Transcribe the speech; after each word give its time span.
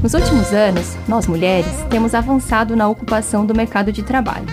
Nos 0.00 0.14
últimos 0.14 0.52
anos, 0.52 0.96
nós 1.08 1.26
mulheres 1.26 1.72
temos 1.90 2.14
avançado 2.14 2.76
na 2.76 2.88
ocupação 2.88 3.44
do 3.44 3.52
mercado 3.52 3.90
de 3.90 4.04
trabalho. 4.04 4.46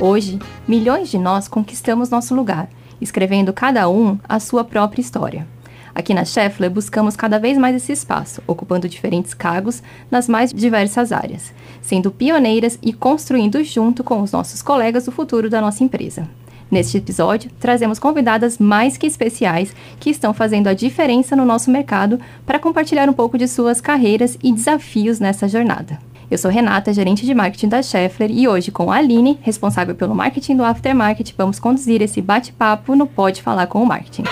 Hoje, 0.00 0.38
milhões 0.66 1.10
de 1.10 1.18
nós 1.18 1.46
conquistamos 1.46 2.08
nosso 2.08 2.34
lugar, 2.34 2.70
escrevendo 2.98 3.52
cada 3.52 3.90
um 3.90 4.18
a 4.26 4.40
sua 4.40 4.64
própria 4.64 5.02
história. 5.02 5.46
Aqui 5.94 6.14
na 6.14 6.24
Scheffler, 6.24 6.70
buscamos 6.70 7.14
cada 7.14 7.38
vez 7.38 7.58
mais 7.58 7.76
esse 7.76 7.92
espaço, 7.92 8.42
ocupando 8.46 8.88
diferentes 8.88 9.34
cargos 9.34 9.82
nas 10.10 10.28
mais 10.28 10.50
diversas 10.50 11.12
áreas, 11.12 11.52
sendo 11.82 12.10
pioneiras 12.10 12.78
e 12.80 12.94
construindo 12.94 13.62
junto 13.62 14.02
com 14.02 14.22
os 14.22 14.32
nossos 14.32 14.62
colegas 14.62 15.06
o 15.06 15.12
futuro 15.12 15.50
da 15.50 15.60
nossa 15.60 15.84
empresa. 15.84 16.26
Neste 16.70 16.98
episódio, 16.98 17.50
trazemos 17.60 17.98
convidadas 17.98 18.58
mais 18.58 18.96
que 18.96 19.06
especiais 19.06 19.74
que 20.00 20.10
estão 20.10 20.34
fazendo 20.34 20.66
a 20.66 20.74
diferença 20.74 21.36
no 21.36 21.44
nosso 21.44 21.70
mercado 21.70 22.18
para 22.44 22.58
compartilhar 22.58 23.08
um 23.08 23.12
pouco 23.12 23.38
de 23.38 23.46
suas 23.46 23.80
carreiras 23.80 24.36
e 24.42 24.52
desafios 24.52 25.20
nessa 25.20 25.46
jornada. 25.48 25.98
Eu 26.28 26.36
sou 26.38 26.50
Renata, 26.50 26.92
gerente 26.92 27.24
de 27.24 27.32
marketing 27.34 27.68
da 27.68 27.82
Scheffler, 27.82 28.32
e 28.32 28.48
hoje, 28.48 28.72
com 28.72 28.90
a 28.90 28.96
Aline, 28.96 29.38
responsável 29.42 29.94
pelo 29.94 30.14
marketing 30.14 30.56
do 30.56 30.64
Aftermarket, 30.64 31.32
vamos 31.38 31.60
conduzir 31.60 32.02
esse 32.02 32.20
bate-papo 32.20 32.96
no 32.96 33.06
Pode 33.06 33.42
Falar 33.42 33.68
com 33.68 33.80
o 33.80 33.86
Marketing 33.86 34.24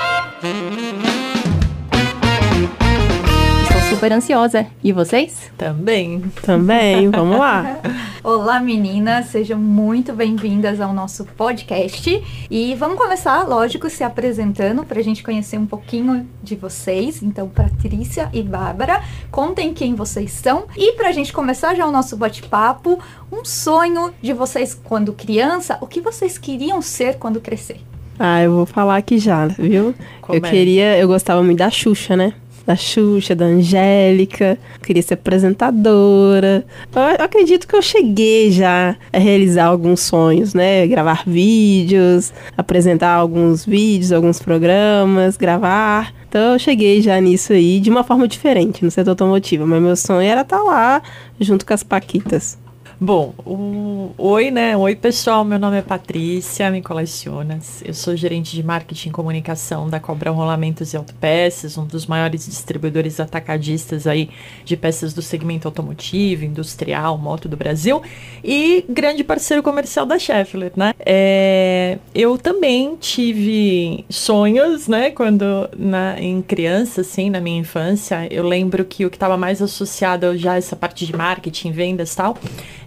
super 3.95 4.13
ansiosa. 4.13 4.67
E 4.83 4.93
vocês? 4.93 5.53
Também. 5.57 6.21
Também, 6.43 7.09
vamos 7.11 7.39
lá. 7.39 7.79
Olá 8.25 8.59
meninas, 8.59 9.27
sejam 9.27 9.57
muito 9.57 10.13
bem-vindas 10.13 10.81
ao 10.81 10.93
nosso 10.93 11.25
podcast. 11.25 12.23
E 12.51 12.75
vamos 12.75 12.99
começar, 12.99 13.47
lógico, 13.47 13.89
se 13.89 14.03
apresentando 14.03 14.85
para 14.85 14.99
a 14.99 15.03
gente 15.03 15.23
conhecer 15.23 15.59
um 15.59 15.67
pouquinho 15.67 16.29
de 16.43 16.57
vocês. 16.57 17.23
Então, 17.23 17.49
Patrícia 17.49 18.29
e 18.33 18.43
Bárbara, 18.43 19.01
contem 19.31 19.73
quem 19.73 19.95
vocês 19.95 20.33
são. 20.33 20.65
E 20.77 20.95
para 20.95 21.11
a 21.11 21.13
gente 21.13 21.33
começar 21.33 21.77
já 21.77 21.87
o 21.87 21.93
nosso 21.93 22.17
bate-papo, 22.17 22.99
um 23.31 23.45
sonho 23.45 24.13
de 24.21 24.33
vocês 24.33 24.75
quando 24.75 25.13
criança, 25.13 25.79
o 25.81 25.87
que 25.87 26.01
vocês 26.01 26.37
queriam 26.37 26.83
ser 26.83 27.17
quando 27.17 27.41
crescer? 27.41 27.81
Ah, 28.19 28.43
eu 28.43 28.53
vou 28.53 28.67
falar 28.67 28.97
aqui 28.97 29.19
já, 29.19 29.47
viu? 29.47 29.95
Como 30.21 30.39
eu 30.39 30.45
é? 30.45 30.51
queria, 30.51 30.99
eu 30.99 31.07
gostava 31.07 31.43
muito 31.43 31.59
da 31.59 31.71
Xuxa, 31.71 32.17
né? 32.17 32.33
Da 32.67 32.77
Xuxa, 32.77 33.35
da 33.35 33.45
Angélica, 33.45 34.59
queria 34.83 35.03
ser 35.03 35.15
apresentadora. 35.15 36.65
Eu 36.95 37.25
acredito 37.25 37.69
que 37.69 37.77
eu 37.77 37.83
cheguei 37.83 38.51
já 38.51 38.97
a 39.13 39.19
realizar 39.19 39.67
alguns 39.67 40.01
sonhos, 40.01 40.55
né? 40.55 40.87
Gravar 40.87 41.25
vídeos, 41.27 42.33
apresentar 42.57 43.15
alguns 43.15 43.65
vídeos, 43.65 44.13
alguns 44.13 44.41
programas, 44.41 45.37
gravar. 45.37 46.13
Então 46.29 46.55
eu 46.55 46.59
cheguei 46.59 47.01
já 47.01 47.21
nisso 47.21 47.53
aí 47.53 47.79
de 47.79 47.91
uma 47.91 48.03
forma 48.03 48.27
diferente 48.27 48.85
no 48.85 48.91
setor 48.91 49.11
automotivo, 49.11 49.67
mas 49.67 49.83
meu 49.83 49.97
sonho 49.97 50.29
era 50.29 50.41
estar 50.41 50.59
tá 50.59 50.63
lá 50.63 51.03
junto 51.39 51.65
com 51.65 51.75
as 51.75 51.83
Paquitas. 51.83 52.64
Bom, 53.01 53.35
o... 53.45 54.13
oi, 54.17 54.53
né? 54.53 54.77
Oi, 54.77 54.95
pessoal. 54.95 55.45
Meu 55.45 55.59
nome 55.59 55.79
é 55.79 55.83
Patrícia 55.83 56.71
me 56.71 56.81
Colecionas. 56.81 57.83
Eu 57.85 57.93
sou 57.93 58.15
gerente 58.15 58.55
de 58.55 58.63
marketing 58.63 59.09
e 59.09 59.13
comunicação 59.13 59.89
da 59.89 59.99
Cobra 59.99 60.31
Rolamentos 60.31 60.93
e 60.93 60.97
Autopeças, 60.97 61.77
um 61.77 61.85
dos 61.85 62.07
maiores 62.07 62.47
distribuidores 62.47 63.19
atacadistas 63.19 64.07
aí 64.07 64.31
de 64.65 64.77
peças 64.77 65.13
do 65.13 65.23
segmento 65.23 65.67
automotivo, 65.67 66.45
industrial, 66.45 67.19
moto 67.19 67.49
do 67.49 67.57
Brasil 67.57 68.01
e 68.45 68.85
grande 68.89 69.25
parceiro 69.25 69.63
comercial 69.63 70.07
da 70.07 70.17
Schaeffler, 70.17 70.73
né? 70.77 70.95
É... 71.01 71.99
eu 72.15 72.39
também 72.39 72.95
tive 72.97 74.05
sonhos, 74.09 74.87
né? 74.87 75.11
Quando 75.11 75.69
na... 75.77 76.21
em 76.21 76.41
criança, 76.41 77.01
assim, 77.01 77.29
na 77.29 77.41
minha 77.41 77.59
infância, 77.59 78.29
eu 78.31 78.47
lembro 78.47 78.85
que 78.85 79.05
o 79.05 79.11
que 79.11 79.17
estava 79.17 79.37
mais 79.37 79.61
associado 79.61 80.39
já 80.39 80.53
a 80.53 80.57
essa 80.57 80.77
parte 80.77 81.05
de 81.05 81.17
marketing, 81.17 81.73
vendas 81.73 82.13
e 82.13 82.17
tal 82.17 82.39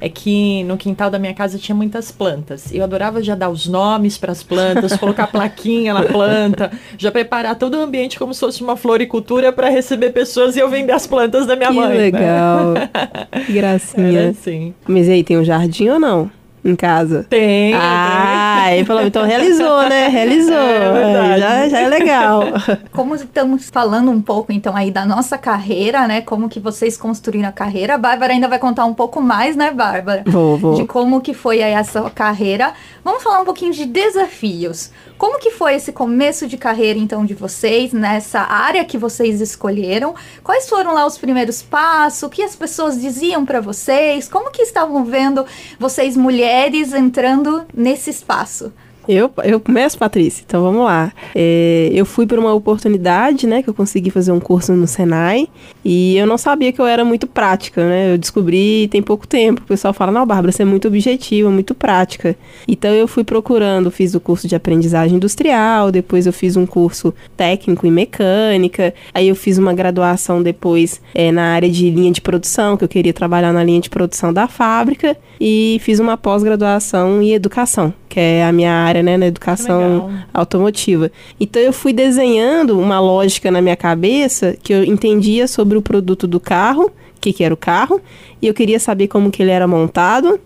que 0.09 0.63
no 0.63 0.77
quintal 0.77 1.09
da 1.09 1.19
minha 1.19 1.33
casa 1.33 1.58
tinha 1.58 1.75
muitas 1.75 2.11
plantas. 2.11 2.73
Eu 2.73 2.83
adorava 2.83 3.22
já 3.22 3.36
dar 3.36 3.50
os 3.50 3.67
nomes 3.67 4.17
para 4.17 4.31
as 4.31 4.44
plantas, 4.44 4.95
colocar 4.98 5.27
plaquinha 5.27 5.93
na 5.93 6.04
planta, 6.04 6.71
já 6.98 7.11
preparar 7.11 7.55
todo 7.55 7.76
o 7.76 7.81
ambiente 7.81 8.17
como 8.17 8.33
se 8.33 8.39
fosse 8.39 8.61
uma 8.61 8.76
floricultura 8.76 9.52
para 9.52 9.70
receber 9.70 10.11
pessoas 10.11 10.55
e 10.55 10.59
eu 10.59 10.70
vender 10.70 10.93
as 10.93 11.08
plantas 11.08 11.45
da 11.45 11.55
minha 11.55 11.70
que 11.70 11.76
mãe. 11.76 11.89
Né? 11.89 11.98
Legal. 11.98 12.71
Né? 12.71 12.89
Que 13.45 13.54
gracinha. 13.54 14.20
Era 14.20 14.30
assim. 14.31 14.73
Mas 14.87 15.08
aí 15.08 15.23
tem 15.23 15.37
um 15.37 15.43
jardim 15.43 15.89
ou 15.89 15.99
não? 15.99 16.30
Em 16.63 16.75
casa? 16.75 17.25
Tem. 17.29 17.73
Ah, 17.73 18.63
tem. 18.65 18.77
ele 18.77 18.85
falou, 18.85 19.03
então 19.03 19.25
realizou, 19.25 19.83
né? 19.87 20.07
Realizou. 20.17 20.55
É 20.55 21.39
já, 21.39 21.69
já 21.69 21.79
é 21.79 21.87
legal. 21.87 22.43
Como 22.91 23.15
estamos 23.15 23.69
falando 23.69 24.11
um 24.11 24.21
pouco, 24.21 24.51
então, 24.51 24.75
aí 24.75 24.91
da 24.91 25.05
nossa 25.05 25.37
carreira, 25.37 26.07
né? 26.07 26.21
Como 26.21 26.49
que 26.49 26.59
vocês 26.59 26.97
construíram 26.97 27.47
a 27.49 27.51
carreira. 27.51 27.95
A 27.95 27.97
Bárbara 27.97 28.33
ainda 28.33 28.47
vai 28.47 28.59
contar 28.59 28.85
um 28.85 28.93
pouco 28.93 29.21
mais, 29.21 29.55
né, 29.55 29.71
Bárbara? 29.71 30.23
Vou, 30.25 30.57
vou. 30.57 30.73
De 30.75 30.85
como 30.85 31.21
que 31.21 31.33
foi 31.33 31.61
aí 31.61 31.75
a 31.75 31.83
sua 31.83 32.09
carreira. 32.09 32.73
Vamos 33.03 33.23
falar 33.23 33.41
um 33.41 33.45
pouquinho 33.45 33.71
de 33.71 33.85
desafios. 33.85 34.91
Como 35.17 35.39
que 35.39 35.51
foi 35.51 35.75
esse 35.75 35.91
começo 35.91 36.47
de 36.47 36.57
carreira, 36.57 36.99
então, 36.99 37.25
de 37.25 37.33
vocês, 37.33 37.91
nessa 37.91 38.41
área 38.41 38.85
que 38.85 38.97
vocês 38.97 39.41
escolheram? 39.41 40.13
Quais 40.43 40.69
foram 40.69 40.93
lá 40.93 41.05
os 41.05 41.17
primeiros 41.17 41.61
passos? 41.61 42.23
O 42.23 42.29
que 42.29 42.43
as 42.43 42.55
pessoas 42.55 42.99
diziam 42.99 43.45
para 43.45 43.59
vocês? 43.59 44.27
Como 44.27 44.51
que 44.51 44.61
estavam 44.61 45.03
vendo 45.05 45.45
vocês 45.79 46.15
mulheres 46.15 46.46
entrando 46.93 47.65
nesse 47.73 48.09
espaço? 48.09 48.71
Eu, 49.07 49.31
eu 49.43 49.59
começo, 49.59 49.97
Patrícia, 49.97 50.43
então 50.45 50.61
vamos 50.61 50.83
lá. 50.83 51.13
É, 51.33 51.89
eu 51.93 52.05
fui 52.05 52.27
por 52.27 52.37
uma 52.37 52.53
oportunidade, 52.53 53.47
né, 53.47 53.63
que 53.63 53.69
eu 53.69 53.73
consegui 53.73 54.09
fazer 54.09 54.31
um 54.31 54.39
curso 54.39 54.73
no 54.73 54.87
Senai 54.87 55.47
e 55.83 56.17
eu 56.17 56.27
não 56.27 56.37
sabia 56.37 56.73
que 56.73 56.81
eu 56.81 56.85
era 56.85 57.05
muito 57.05 57.25
prática, 57.25 57.87
né? 57.87 58.13
Eu 58.13 58.17
descobri 58.17 58.87
tem 58.89 59.01
pouco 59.01 59.25
tempo. 59.25 59.61
O 59.61 59.65
pessoal 59.65 59.93
fala, 59.93 60.11
não, 60.11 60.25
Bárbara, 60.25 60.51
você 60.51 60.63
é 60.63 60.65
muito 60.65 60.87
objetiva, 60.87 61.49
muito 61.49 61.73
prática. 61.73 62.35
Então 62.67 62.91
eu 62.91 63.07
fui 63.07 63.23
procurando, 63.23 63.89
fiz 63.89 64.13
o 64.13 64.19
curso 64.19 64.47
de 64.47 64.55
aprendizagem 64.55 65.15
industrial, 65.15 65.91
depois 65.91 66.25
eu 66.25 66.33
fiz 66.33 66.57
um 66.57 66.65
curso 66.65 67.13
técnico 67.35 67.87
em 67.87 67.91
mecânica, 67.91 68.93
aí 69.13 69.27
eu 69.29 69.35
fiz 69.35 69.57
uma 69.57 69.73
graduação 69.73 70.43
depois 70.43 71.01
é, 71.13 71.31
na 71.31 71.53
área 71.53 71.69
de 71.69 71.89
linha 71.89 72.11
de 72.11 72.21
produção, 72.21 72.75
que 72.75 72.83
eu 72.83 72.89
queria 72.89 73.13
trabalhar 73.13 73.53
na 73.53 73.63
linha 73.63 73.79
de 73.79 73.89
produção 73.89 74.33
da 74.33 74.47
fábrica, 74.47 75.15
e 75.39 75.77
fiz 75.81 75.99
uma 75.99 76.17
pós-graduação 76.17 77.21
em 77.21 77.33
educação, 77.33 77.93
que 78.09 78.19
é 78.19 78.45
a 78.45 78.51
minha 78.51 78.71
área, 78.71 79.03
né, 79.03 79.17
na 79.17 79.27
educação 79.27 80.09
automotiva. 80.33 81.11
Então 81.39 81.61
eu 81.61 81.73
fui 81.73 81.93
desenhando 81.93 82.79
uma 82.79 82.99
lógica 82.99 83.51
na 83.51 83.61
minha 83.61 83.75
cabeça 83.75 84.55
que 84.61 84.73
eu 84.73 84.83
entendia 84.83 85.47
sobre 85.47 85.77
o 85.77 85.81
produto 85.81 86.25
do 86.27 86.39
carro, 86.39 86.85
o 86.85 87.19
que, 87.19 87.33
que 87.33 87.43
era 87.43 87.53
o 87.53 87.57
carro, 87.57 87.99
e 88.41 88.47
eu 88.47 88.53
queria 88.53 88.79
saber 88.79 89.07
como 89.07 89.31
que 89.31 89.41
ele 89.41 89.51
era 89.51 89.67
montado, 89.67 90.39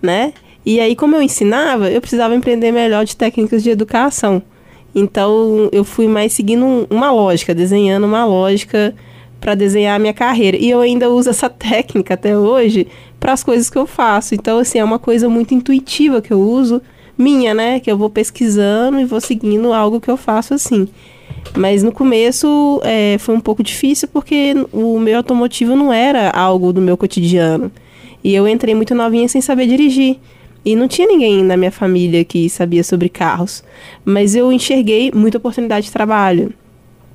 né? 0.00 0.32
E 0.64 0.78
aí, 0.78 0.94
como 0.94 1.16
eu 1.16 1.22
ensinava, 1.22 1.90
eu 1.90 2.00
precisava 2.00 2.34
empreender 2.34 2.70
melhor 2.70 3.04
de 3.04 3.16
técnicas 3.16 3.62
de 3.62 3.70
educação. 3.70 4.40
Então, 4.94 5.68
eu 5.72 5.84
fui 5.84 6.06
mais 6.06 6.32
seguindo 6.32 6.86
uma 6.88 7.10
lógica, 7.10 7.54
desenhando 7.54 8.04
uma 8.04 8.24
lógica 8.24 8.94
para 9.40 9.56
desenhar 9.56 9.96
a 9.96 9.98
minha 9.98 10.14
carreira. 10.14 10.56
E 10.56 10.70
eu 10.70 10.80
ainda 10.80 11.10
uso 11.10 11.30
essa 11.30 11.50
técnica 11.50 12.14
até 12.14 12.38
hoje 12.38 12.86
para 13.18 13.32
as 13.32 13.42
coisas 13.42 13.68
que 13.68 13.76
eu 13.76 13.86
faço. 13.86 14.34
Então, 14.34 14.58
assim, 14.58 14.78
é 14.78 14.84
uma 14.84 14.98
coisa 14.98 15.28
muito 15.28 15.52
intuitiva 15.52 16.22
que 16.22 16.32
eu 16.32 16.40
uso, 16.40 16.80
minha, 17.16 17.54
né? 17.54 17.80
Que 17.80 17.90
eu 17.90 17.96
vou 17.96 18.10
pesquisando 18.10 19.00
e 19.00 19.04
vou 19.04 19.20
seguindo 19.20 19.72
algo 19.72 20.00
que 20.00 20.10
eu 20.10 20.16
faço 20.16 20.54
assim. 20.54 20.88
Mas 21.56 21.82
no 21.82 21.92
começo 21.92 22.80
é, 22.84 23.16
foi 23.18 23.34
um 23.34 23.40
pouco 23.40 23.62
difícil 23.62 24.08
porque 24.08 24.54
o 24.72 24.98
meu 24.98 25.18
automotivo 25.18 25.76
não 25.76 25.92
era 25.92 26.30
algo 26.30 26.72
do 26.72 26.80
meu 26.80 26.96
cotidiano. 26.96 27.70
E 28.24 28.34
eu 28.34 28.46
entrei 28.46 28.74
muito 28.74 28.94
novinha 28.94 29.28
sem 29.28 29.40
saber 29.40 29.66
dirigir. 29.66 30.18
E 30.64 30.76
não 30.76 30.86
tinha 30.86 31.08
ninguém 31.08 31.42
na 31.42 31.56
minha 31.56 31.72
família 31.72 32.24
que 32.24 32.48
sabia 32.48 32.84
sobre 32.84 33.08
carros. 33.08 33.64
Mas 34.04 34.34
eu 34.34 34.52
enxerguei 34.52 35.10
muita 35.12 35.38
oportunidade 35.38 35.86
de 35.86 35.92
trabalho. 35.92 36.52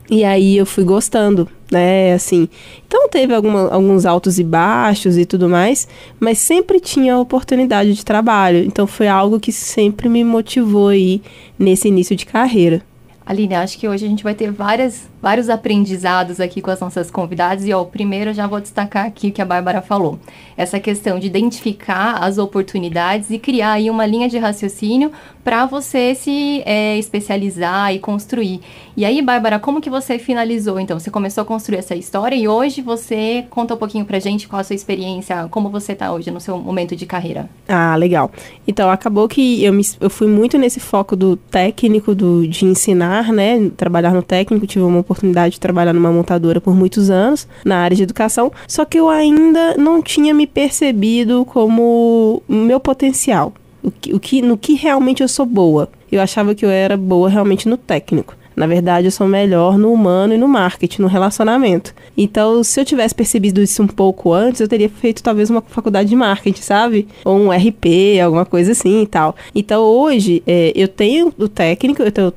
E 0.09 0.23
aí 0.23 0.57
eu 0.57 0.65
fui 0.65 0.83
gostando, 0.83 1.49
né? 1.71 2.13
Assim. 2.13 2.47
Então 2.87 3.09
teve 3.09 3.33
alguma, 3.33 3.69
alguns 3.69 4.05
altos 4.05 4.39
e 4.39 4.43
baixos 4.43 5.17
e 5.17 5.25
tudo 5.25 5.49
mais, 5.49 5.87
mas 6.19 6.37
sempre 6.37 6.79
tinha 6.79 7.17
oportunidade 7.17 7.93
de 7.93 8.05
trabalho. 8.05 8.59
Então 8.59 8.87
foi 8.87 9.07
algo 9.07 9.39
que 9.39 9.51
sempre 9.51 10.09
me 10.09 10.23
motivou 10.23 10.89
aí 10.89 11.21
nesse 11.57 11.87
início 11.87 12.15
de 12.15 12.25
carreira. 12.25 12.81
Aline, 13.27 13.55
acho 13.55 13.77
que 13.77 13.89
hoje 13.89 14.05
a 14.05 14.07
gente 14.07 14.23
vai 14.23 14.33
ter 14.33 14.49
várias, 14.49 15.09
vários 15.21 15.49
aprendizados 15.49 16.39
aqui 16.39 16.61
com 16.61 16.71
as 16.71 16.79
nossas 16.79 17.11
convidadas. 17.11 17.65
E 17.65 17.73
ó, 17.73 17.81
o 17.81 17.85
primeiro 17.85 18.29
eu 18.29 18.33
já 18.33 18.47
vou 18.47 18.61
destacar 18.61 19.05
aqui 19.05 19.27
o 19.27 19.31
que 19.33 19.41
a 19.41 19.45
Bárbara 19.45 19.81
falou. 19.81 20.17
Essa 20.55 20.79
questão 20.79 21.19
de 21.19 21.27
identificar 21.27 22.23
as 22.23 22.37
oportunidades 22.37 23.29
e 23.29 23.37
criar 23.37 23.73
aí 23.73 23.89
uma 23.89 24.05
linha 24.05 24.29
de 24.29 24.37
raciocínio 24.37 25.11
para 25.47 25.65
você 25.65 26.13
se 26.13 26.61
é, 26.65 26.97
especializar 26.97 27.93
e 27.93 27.99
construir. 27.99 28.59
E 28.97 29.05
aí, 29.05 29.21
Bárbara, 29.21 29.57
como 29.57 29.79
que 29.79 29.89
você 29.89 30.19
finalizou? 30.19 30.77
Então, 30.77 30.99
você 30.99 31.09
começou 31.09 31.41
a 31.41 31.45
construir 31.45 31.77
essa 31.77 31.95
história 31.95 32.35
e 32.35 32.49
hoje 32.49 32.81
você 32.81 33.45
conta 33.49 33.73
um 33.73 33.77
pouquinho 33.77 34.03
pra 34.03 34.19
gente 34.19 34.45
qual 34.45 34.59
a 34.59 34.63
sua 34.65 34.75
experiência, 34.75 35.47
como 35.49 35.69
você 35.69 35.95
tá 35.95 36.11
hoje 36.11 36.29
no 36.31 36.41
seu 36.41 36.57
momento 36.57 36.97
de 36.97 37.05
carreira. 37.05 37.49
Ah, 37.65 37.95
legal. 37.95 38.29
Então, 38.67 38.89
acabou 38.89 39.25
que 39.29 39.63
eu, 39.63 39.71
me, 39.71 39.83
eu 40.01 40.09
fui 40.09 40.27
muito 40.27 40.57
nesse 40.57 40.81
foco 40.81 41.15
do 41.15 41.37
técnico, 41.37 42.13
do, 42.13 42.45
de 42.45 42.65
ensinar, 42.65 43.31
né? 43.31 43.71
Trabalhar 43.77 44.11
no 44.11 44.21
técnico. 44.21 44.67
Tive 44.67 44.83
uma 44.83 44.99
oportunidade 44.99 45.53
de 45.53 45.61
trabalhar 45.61 45.93
numa 45.93 46.11
montadora 46.11 46.59
por 46.59 46.75
muitos 46.75 47.09
anos, 47.09 47.47
na 47.63 47.77
área 47.77 47.95
de 47.95 48.03
educação. 48.03 48.51
Só 48.67 48.83
que 48.83 48.99
eu 48.99 49.07
ainda 49.07 49.77
não 49.77 50.01
tinha 50.01 50.33
me 50.33 50.45
percebido 50.45 51.45
como 51.45 52.43
meu 52.49 52.81
potencial. 52.81 53.53
O 53.87 53.91
que, 53.91 54.13
o 54.13 54.19
que, 54.19 54.41
no 54.41 54.57
que 54.57 54.73
realmente 54.73 55.23
eu 55.23 55.29
sou 55.29 55.45
boa. 55.45 55.87
Eu 56.11 56.21
achava 56.21 56.53
que 56.53 56.65
eu 56.65 56.69
era 56.69 56.97
boa 56.97 57.29
realmente 57.29 57.69
no 57.69 57.77
técnico. 57.77 58.35
Na 58.53 58.67
verdade, 58.67 59.07
eu 59.07 59.11
sou 59.11 59.27
melhor 59.27 59.77
no 59.77 59.93
humano 59.93 60.33
e 60.33 60.37
no 60.37 60.47
marketing, 60.47 61.03
no 61.03 61.07
relacionamento. 61.07 61.93
Então, 62.17 62.61
se 62.65 62.81
eu 62.81 62.83
tivesse 62.83 63.15
percebido 63.15 63.61
isso 63.61 63.81
um 63.81 63.87
pouco 63.87 64.33
antes, 64.33 64.59
eu 64.59 64.67
teria 64.67 64.89
feito 64.89 65.23
talvez 65.23 65.49
uma 65.49 65.61
faculdade 65.61 66.09
de 66.09 66.15
marketing, 66.15 66.61
sabe? 66.61 67.07
Ou 67.23 67.37
um 67.37 67.51
RP, 67.51 68.19
alguma 68.21 68.45
coisa 68.45 68.73
assim 68.73 69.03
e 69.03 69.07
tal. 69.07 69.35
Então, 69.55 69.83
hoje, 69.83 70.43
é, 70.45 70.73
eu 70.75 70.87
tenho 70.89 71.31
o 71.37 71.47
técnico, 71.47 72.01
eu, 72.01 72.11
eu, 72.13 72.33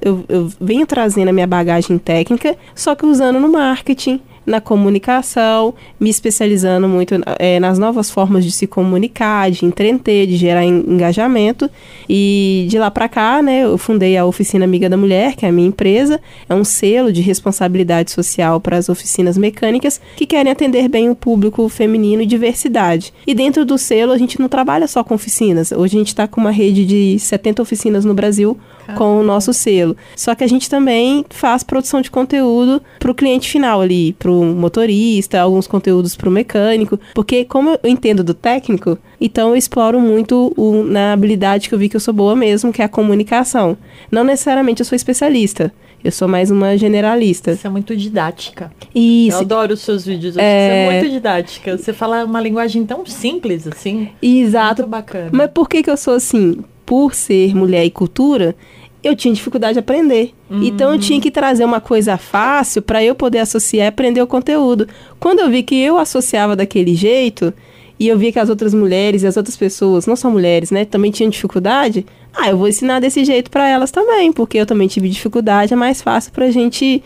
eu, 0.00 0.24
eu 0.28 0.52
venho 0.58 0.86
trazendo 0.86 1.28
a 1.28 1.32
minha 1.32 1.46
bagagem 1.46 1.98
técnica, 1.98 2.56
só 2.74 2.94
que 2.94 3.04
usando 3.04 3.38
no 3.38 3.48
marketing 3.48 4.20
na 4.46 4.60
comunicação, 4.60 5.74
me 5.98 6.10
especializando 6.10 6.88
muito 6.88 7.14
é, 7.38 7.58
nas 7.58 7.78
novas 7.78 8.10
formas 8.10 8.44
de 8.44 8.50
se 8.50 8.66
comunicar, 8.66 9.50
de 9.50 9.64
entreter, 9.64 10.26
de 10.26 10.36
gerar 10.36 10.64
engajamento. 10.64 11.70
E 12.08 12.66
de 12.68 12.78
lá 12.78 12.90
para 12.90 13.08
cá, 13.08 13.42
né, 13.42 13.64
eu 13.64 13.78
fundei 13.78 14.16
a 14.16 14.24
Oficina 14.24 14.64
Amiga 14.64 14.88
da 14.88 14.96
Mulher, 14.96 15.34
que 15.34 15.46
é 15.46 15.48
a 15.48 15.52
minha 15.52 15.68
empresa. 15.68 16.20
É 16.48 16.54
um 16.54 16.64
selo 16.64 17.12
de 17.12 17.20
responsabilidade 17.20 18.10
social 18.10 18.60
para 18.60 18.76
as 18.76 18.88
oficinas 18.88 19.38
mecânicas 19.38 20.00
que 20.16 20.26
querem 20.26 20.52
atender 20.52 20.88
bem 20.88 21.08
o 21.10 21.14
público 21.14 21.68
feminino 21.68 22.22
e 22.22 22.26
diversidade. 22.26 23.12
E 23.26 23.34
dentro 23.34 23.64
do 23.64 23.78
selo, 23.78 24.12
a 24.12 24.18
gente 24.18 24.38
não 24.40 24.48
trabalha 24.48 24.86
só 24.86 25.02
com 25.02 25.14
oficinas. 25.14 25.72
Hoje 25.72 25.96
a 25.96 25.98
gente 25.98 26.08
está 26.08 26.26
com 26.26 26.40
uma 26.40 26.50
rede 26.50 26.84
de 26.84 27.18
70 27.18 27.62
oficinas 27.62 28.04
no 28.04 28.14
Brasil 28.14 28.58
com 28.96 29.18
o 29.18 29.22
nosso 29.22 29.52
selo. 29.52 29.96
Só 30.16 30.34
que 30.34 30.44
a 30.44 30.46
gente 30.46 30.68
também 30.68 31.24
faz 31.30 31.62
produção 31.62 32.00
de 32.00 32.10
conteúdo 32.10 32.82
para 32.98 33.10
o 33.10 33.14
cliente 33.14 33.48
final 33.48 33.80
ali, 33.80 34.12
para 34.12 34.30
o 34.30 34.44
motorista, 34.44 35.40
alguns 35.40 35.66
conteúdos 35.66 36.16
para 36.16 36.28
o 36.28 36.32
mecânico, 36.32 36.98
porque 37.14 37.44
como 37.44 37.70
eu 37.70 37.90
entendo 37.90 38.22
do 38.22 38.34
técnico, 38.34 38.98
então 39.20 39.50
eu 39.50 39.56
exploro 39.56 40.00
muito 40.00 40.52
o, 40.56 40.82
na 40.84 41.12
habilidade 41.12 41.68
que 41.68 41.74
eu 41.74 41.78
vi 41.78 41.88
que 41.88 41.96
eu 41.96 42.00
sou 42.00 42.14
boa 42.14 42.36
mesmo, 42.36 42.72
que 42.72 42.82
é 42.82 42.84
a 42.84 42.88
comunicação. 42.88 43.76
Não 44.10 44.24
necessariamente 44.24 44.80
eu 44.80 44.86
sou 44.86 44.96
especialista. 44.96 45.72
Eu 46.04 46.12
sou 46.12 46.28
mais 46.28 46.50
uma 46.50 46.76
generalista. 46.76 47.56
Você 47.56 47.66
é 47.66 47.70
muito 47.70 47.96
didática. 47.96 48.70
Isso. 48.94 49.38
Eu 49.38 49.40
adoro 49.40 49.72
os 49.72 49.80
seus 49.80 50.04
vídeos. 50.04 50.36
É... 50.36 50.40
Você 50.40 50.44
é 50.44 50.90
muito 51.00 51.10
didática. 51.10 51.78
Você 51.78 51.94
fala 51.94 52.26
uma 52.26 52.42
linguagem 52.42 52.84
tão 52.84 53.06
simples 53.06 53.66
assim. 53.66 54.10
Exato. 54.20 54.82
Muito 54.82 54.90
bacana. 54.90 55.30
Mas 55.32 55.50
por 55.50 55.66
que, 55.66 55.82
que 55.82 55.90
eu 55.90 55.96
sou 55.96 56.12
assim? 56.12 56.62
Por 56.84 57.14
ser 57.14 57.54
mulher 57.54 57.84
e 57.84 57.90
cultura, 57.90 58.54
eu 59.02 59.14
tinha 59.14 59.34
dificuldade 59.34 59.74
de 59.74 59.78
aprender. 59.80 60.32
Uhum. 60.50 60.62
Então 60.62 60.92
eu 60.92 60.98
tinha 60.98 61.20
que 61.20 61.30
trazer 61.30 61.64
uma 61.64 61.80
coisa 61.80 62.16
fácil 62.16 62.80
para 62.80 63.04
eu 63.04 63.14
poder 63.14 63.38
associar 63.38 63.84
e 63.84 63.88
aprender 63.88 64.22
o 64.22 64.26
conteúdo. 64.26 64.88
Quando 65.20 65.40
eu 65.40 65.50
vi 65.50 65.62
que 65.62 65.78
eu 65.78 65.98
associava 65.98 66.56
daquele 66.56 66.94
jeito 66.94 67.52
e 68.00 68.08
eu 68.08 68.18
vi 68.18 68.32
que 68.32 68.38
as 68.38 68.48
outras 68.48 68.72
mulheres 68.72 69.22
e 69.22 69.26
as 69.26 69.36
outras 69.36 69.56
pessoas, 69.56 70.06
não 70.06 70.16
só 70.16 70.30
mulheres, 70.30 70.70
né, 70.70 70.84
também 70.84 71.10
tinham 71.10 71.30
dificuldade, 71.30 72.04
ah, 72.34 72.50
eu 72.50 72.56
vou 72.56 72.66
ensinar 72.66 72.98
desse 72.98 73.24
jeito 73.24 73.50
para 73.50 73.68
elas 73.68 73.90
também, 73.90 74.32
porque 74.32 74.58
eu 74.58 74.66
também 74.66 74.88
tive 74.88 75.08
dificuldade, 75.08 75.72
é 75.72 75.76
mais 75.76 76.02
fácil 76.02 76.32
pra 76.32 76.50
gente 76.50 77.02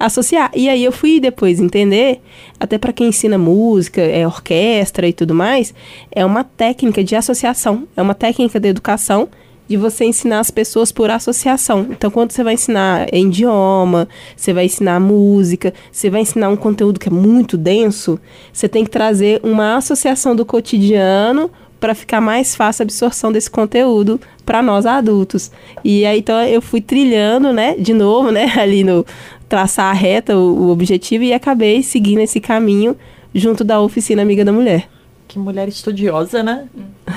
associar. 0.00 0.50
E 0.54 0.68
aí 0.68 0.82
eu 0.82 0.90
fui 0.90 1.20
depois 1.20 1.60
entender, 1.60 2.20
até 2.58 2.78
para 2.78 2.92
quem 2.92 3.08
ensina 3.08 3.36
música, 3.36 4.00
é 4.00 4.26
orquestra 4.26 5.06
e 5.06 5.12
tudo 5.12 5.34
mais, 5.34 5.74
é 6.10 6.24
uma 6.24 6.42
técnica 6.42 7.04
de 7.04 7.14
associação, 7.14 7.86
é 7.94 8.00
uma 8.00 8.14
técnica 8.14 8.58
de 8.58 8.68
educação 8.68 9.28
de 9.68 9.76
você 9.76 10.04
ensinar 10.04 10.40
as 10.40 10.50
pessoas 10.50 10.90
por 10.90 11.10
associação. 11.10 11.86
Então, 11.90 12.10
quando 12.10 12.32
você 12.32 12.42
vai 12.42 12.54
ensinar 12.54 13.06
em 13.12 13.28
idioma, 13.28 14.08
você 14.34 14.52
vai 14.52 14.64
ensinar 14.64 14.98
música, 14.98 15.72
você 15.92 16.10
vai 16.10 16.22
ensinar 16.22 16.48
um 16.48 16.56
conteúdo 16.56 16.98
que 16.98 17.08
é 17.08 17.12
muito 17.12 17.56
denso, 17.56 18.18
você 18.52 18.68
tem 18.68 18.82
que 18.82 18.90
trazer 18.90 19.38
uma 19.44 19.76
associação 19.76 20.34
do 20.34 20.44
cotidiano 20.44 21.48
para 21.78 21.94
ficar 21.94 22.20
mais 22.20 22.54
fácil 22.54 22.82
a 22.82 22.84
absorção 22.84 23.30
desse 23.30 23.48
conteúdo 23.48 24.20
para 24.44 24.60
nós 24.60 24.84
adultos. 24.84 25.52
E 25.84 26.04
aí 26.04 26.18
então 26.18 26.40
eu 26.42 26.60
fui 26.60 26.80
trilhando, 26.80 27.52
né, 27.52 27.76
de 27.78 27.94
novo, 27.94 28.32
né, 28.32 28.52
ali 28.58 28.82
no 28.82 29.06
traçar 29.50 29.90
a 29.90 29.92
reta, 29.92 30.36
o, 30.36 30.66
o 30.66 30.70
objetivo 30.70 31.24
e 31.24 31.34
acabei 31.34 31.82
seguindo 31.82 32.20
esse 32.20 32.40
caminho 32.40 32.96
junto 33.34 33.64
da 33.64 33.80
oficina 33.80 34.22
Amiga 34.22 34.44
da 34.44 34.52
Mulher. 34.52 34.88
Que 35.26 35.38
mulher 35.38 35.68
estudiosa, 35.68 36.42
né? 36.42 36.68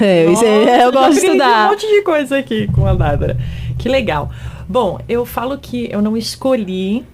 É, 0.01 0.25
Nossa, 0.25 0.45
é 0.45 0.85
eu 0.85 0.91
gosto 0.91 1.19
de 1.19 1.25
estudar. 1.25 1.67
um 1.67 1.71
monte 1.71 1.87
de 1.87 2.01
coisa 2.01 2.37
aqui 2.37 2.67
com 2.71 2.85
a 2.87 2.95
Bárbara. 2.95 3.37
Que 3.77 3.87
legal. 3.87 4.31
Bom, 4.67 4.99
eu 5.07 5.25
falo 5.25 5.57
que 5.59 5.87
eu 5.91 6.01
não 6.01 6.17
escolhi 6.17 7.05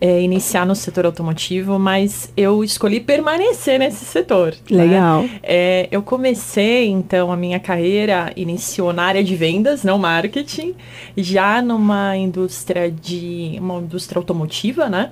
é, 0.00 0.20
iniciar 0.22 0.64
no 0.64 0.74
setor 0.74 1.06
automotivo, 1.06 1.78
mas 1.78 2.32
eu 2.36 2.62
escolhi 2.62 3.00
permanecer 3.00 3.78
nesse 3.78 4.04
setor. 4.04 4.54
Né? 4.70 4.84
Legal. 4.84 5.22
Né? 5.22 5.40
É, 5.42 5.88
eu 5.90 6.02
comecei, 6.02 6.88
então, 6.88 7.32
a 7.32 7.36
minha 7.36 7.58
carreira 7.58 8.32
iniciou 8.36 8.92
na 8.92 9.04
área 9.04 9.24
de 9.24 9.34
vendas, 9.34 9.82
não 9.82 9.98
marketing, 9.98 10.74
já 11.16 11.60
numa 11.60 12.16
indústria 12.16 12.90
de. 12.90 13.56
uma 13.60 13.76
indústria 13.76 14.18
automotiva, 14.18 14.88
né? 14.88 15.10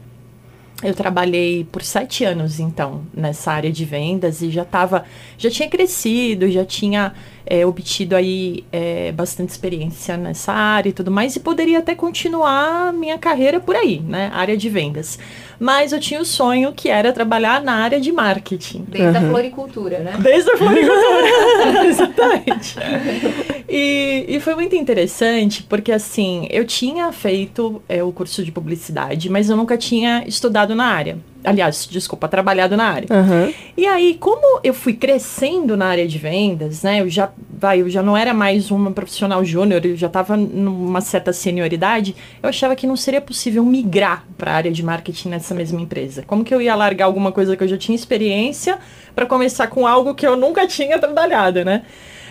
Eu 0.83 0.95
trabalhei 0.95 1.65
por 1.65 1.83
sete 1.83 2.23
anos, 2.23 2.61
então, 2.61 3.03
nessa 3.15 3.51
área 3.51 3.73
de 3.73 3.85
vendas 3.85 4.43
e 4.43 4.51
já 4.51 4.61
estava, 4.61 5.05
já 5.39 5.51
tinha 5.51 5.71
crescido, 5.71 6.51
já 6.51 6.67
tinha 6.67 7.15
é, 7.47 7.65
obtido 7.65 8.17
aí 8.17 8.65
é, 8.73 9.13
bastante 9.13 9.51
experiência 9.51 10.17
nessa 10.17 10.53
área 10.53 10.91
e 10.91 10.93
tudo 10.93 11.11
mais 11.11 11.37
e 11.37 11.41
poderia 11.41 11.79
até 11.79 11.95
continuar 11.95 12.93
minha 12.93 13.17
carreira 13.17 13.61
por 13.61 13.77
aí, 13.77 14.01
né, 14.01 14.31
área 14.35 14.57
de 14.57 14.69
vendas. 14.69 15.19
Mas 15.59 15.93
eu 15.93 16.01
tinha 16.01 16.21
o 16.21 16.25
sonho 16.25 16.73
que 16.73 16.89
era 16.89 17.13
trabalhar 17.13 17.63
na 17.63 17.77
área 17.77 17.99
de 17.99 18.13
marketing. 18.13 18.85
Desde 18.89 19.19
uhum. 19.19 19.27
a 19.27 19.31
floricultura, 19.31 19.99
né? 20.01 20.15
Desde 20.19 20.51
a 20.51 20.57
floricultura, 20.57 21.87
exatamente. 21.87 22.77
E, 23.69 24.27
e, 24.29 24.41
foi 24.41 24.55
muito 24.55 24.77
interessante 24.77 25.63
porque, 25.63 25.93
assim, 25.93 26.47
eu 26.51 26.65
tinha 26.65 27.11
feito 27.11 27.83
é, 27.89 28.03
o 28.03 28.13
curso 28.13 28.45
de 28.45 28.53
publicidade, 28.53 29.31
mas 29.31 29.49
eu 29.49 29.57
nunca 29.57 29.77
tinha 29.77 30.25
estudado 30.27 30.75
na 30.75 30.85
área. 30.85 31.19
Aliás, 31.47 31.87
desculpa, 31.89 32.27
trabalhado 32.27 32.77
na 32.77 32.85
área. 32.85 33.09
Uhum. 33.09 33.55
E 33.77 33.87
aí, 33.87 34.17
como 34.19 34.61
eu 34.65 34.75
fui 34.75 34.95
crescendo 34.95 35.77
na 35.77 35.87
área 35.87 36.07
de 36.07 36.19
vendas, 36.19 36.83
né? 36.83 37.01
Eu 37.03 37.09
já, 37.09 37.31
vai, 37.57 37.83
eu 37.83 37.89
já 37.89 38.03
não 38.03 38.17
era 38.17 38.35
mais 38.35 38.73
uma 38.73 38.91
profissional 38.91 39.45
júnior, 39.45 39.87
eu 39.87 39.97
já 39.97 40.09
estava 40.09 40.37
numa 40.37 41.01
certa 41.01 41.33
senioridade, 41.33 42.17
eu 42.43 42.49
achava 42.49 42.75
que 42.75 42.85
não 42.85 42.97
seria 42.97 43.21
possível 43.21 43.65
migrar 43.65 44.25
para 44.37 44.51
a 44.51 44.55
área 44.57 44.73
de 44.73 44.83
marketing 44.83 45.29
nessa 45.29 45.55
mesma 45.55 45.81
empresa. 45.81 46.25
Como 46.27 46.45
que 46.45 46.53
eu 46.53 46.61
ia 46.61 46.75
largar 46.75 47.05
alguma 47.05 47.31
coisa 47.31 47.57
que 47.57 47.63
eu 47.63 47.69
já 47.69 47.79
tinha 47.79 47.95
experiência 47.95 48.79
para 49.15 49.25
começar 49.25 49.69
com 49.69 49.87
algo 49.87 50.15
que 50.15 50.27
eu 50.27 50.37
nunca 50.37 50.67
tinha 50.67 50.99
trabalhado, 50.99 51.65
né? 51.65 51.83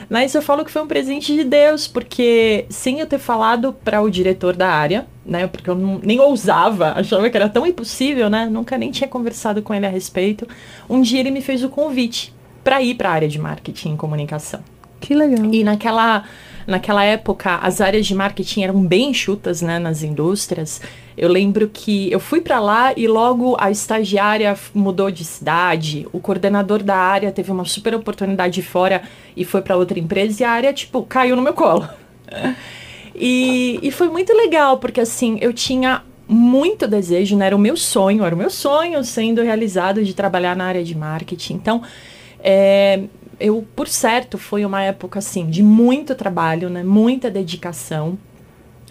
Mas 0.10 0.34
eu 0.36 0.42
falo 0.42 0.64
que 0.64 0.72
foi 0.72 0.82
um 0.82 0.88
presente 0.88 1.34
de 1.34 1.44
Deus, 1.44 1.88
porque 1.88 2.66
sem 2.70 3.00
eu 3.00 3.08
ter 3.08 3.20
falado 3.20 3.74
para 3.84 4.02
o 4.02 4.10
diretor 4.10 4.56
da 4.56 4.70
área, 4.70 5.08
né? 5.26 5.48
Porque 5.48 5.70
eu 5.70 5.76
não, 5.76 6.00
nem 6.04 6.20
ousava, 6.20 6.94
achava 6.96 7.30
que 7.30 7.38
era 7.38 7.50
tão 7.50 7.66
impossível, 7.66 8.30
né? 8.30 8.48
Nunca 8.48 8.78
nem 8.78 8.92
tinha 8.92 9.08
conversado 9.08 9.62
com 9.62 9.74
ele 9.74 9.86
a 9.86 9.90
respeito. 9.90 10.48
Um 10.90 11.02
dia 11.02 11.20
ele 11.20 11.32
me 11.32 11.42
fez 11.42 11.64
o 11.64 11.70
convite 11.70 12.34
para 12.64 12.82
ir 12.82 12.96
para 12.96 13.10
a 13.10 13.14
área 13.14 13.28
de 13.28 13.40
marketing 13.40 13.94
e 13.94 13.98
comunicação. 13.98 14.62
Que 15.00 15.14
legal. 15.14 15.54
E 15.54 15.64
naquela 15.64 16.24
naquela 16.66 17.04
época 17.04 17.56
as 17.58 17.80
áreas 17.80 18.08
de 18.08 18.16
marketing 18.16 18.64
eram 18.64 18.82
bem 18.82 19.14
chutas, 19.14 19.62
né, 19.62 19.78
nas 19.78 20.02
indústrias. 20.02 20.82
Eu 21.18 21.30
lembro 21.30 21.70
que 21.70 22.12
eu 22.12 22.20
fui 22.20 22.42
para 22.42 22.60
lá 22.60 22.94
e 22.96 23.08
logo 23.08 23.56
a 23.60 23.72
estagiária 23.72 24.58
mudou 24.74 25.10
de 25.10 25.24
cidade, 25.24 26.06
o 26.12 26.20
coordenador 26.20 26.84
da 26.84 26.98
área 26.98 27.32
teve 27.32 27.52
uma 27.52 27.64
super 27.64 27.96
oportunidade 27.96 28.62
fora 28.62 29.02
e 29.36 29.46
foi 29.46 29.62
para 29.62 29.78
outra 29.78 29.98
empresa 29.98 30.44
e 30.44 30.46
a 30.46 30.52
área 30.52 30.74
tipo 30.74 31.04
caiu 31.04 31.36
no 31.36 31.42
meu 31.42 31.54
colo. 31.54 31.88
E, 33.18 33.80
e 33.82 33.92
foi 33.92 34.10
muito 34.10 34.34
legal 34.34 34.78
porque 34.78 35.00
assim 35.00 35.38
eu 35.40 35.54
tinha 35.54 36.04
muito 36.28 36.88
desejo, 36.88 37.38
né? 37.38 37.46
Era 37.46 37.56
o 37.56 37.60
meu 37.60 37.78
sonho, 37.78 38.24
era 38.24 38.36
o 38.36 38.38
meu 38.38 38.50
sonho 38.50 39.02
sendo 39.04 39.42
realizado 39.42 40.04
de 40.04 40.14
trabalhar 40.14 40.56
na 40.56 40.66
área 40.66 40.84
de 40.84 40.96
marketing. 40.96 41.54
Então, 41.54 41.82
é, 42.40 43.04
eu, 43.40 43.66
por 43.76 43.88
certo, 43.88 44.38
foi 44.38 44.66
uma 44.66 44.82
época 44.82 45.20
assim 45.20 45.50
de 45.50 45.62
muito 45.62 46.16
trabalho, 46.16 46.70
né? 46.70 46.84
Muita 46.84 47.30
dedicação. 47.30 48.18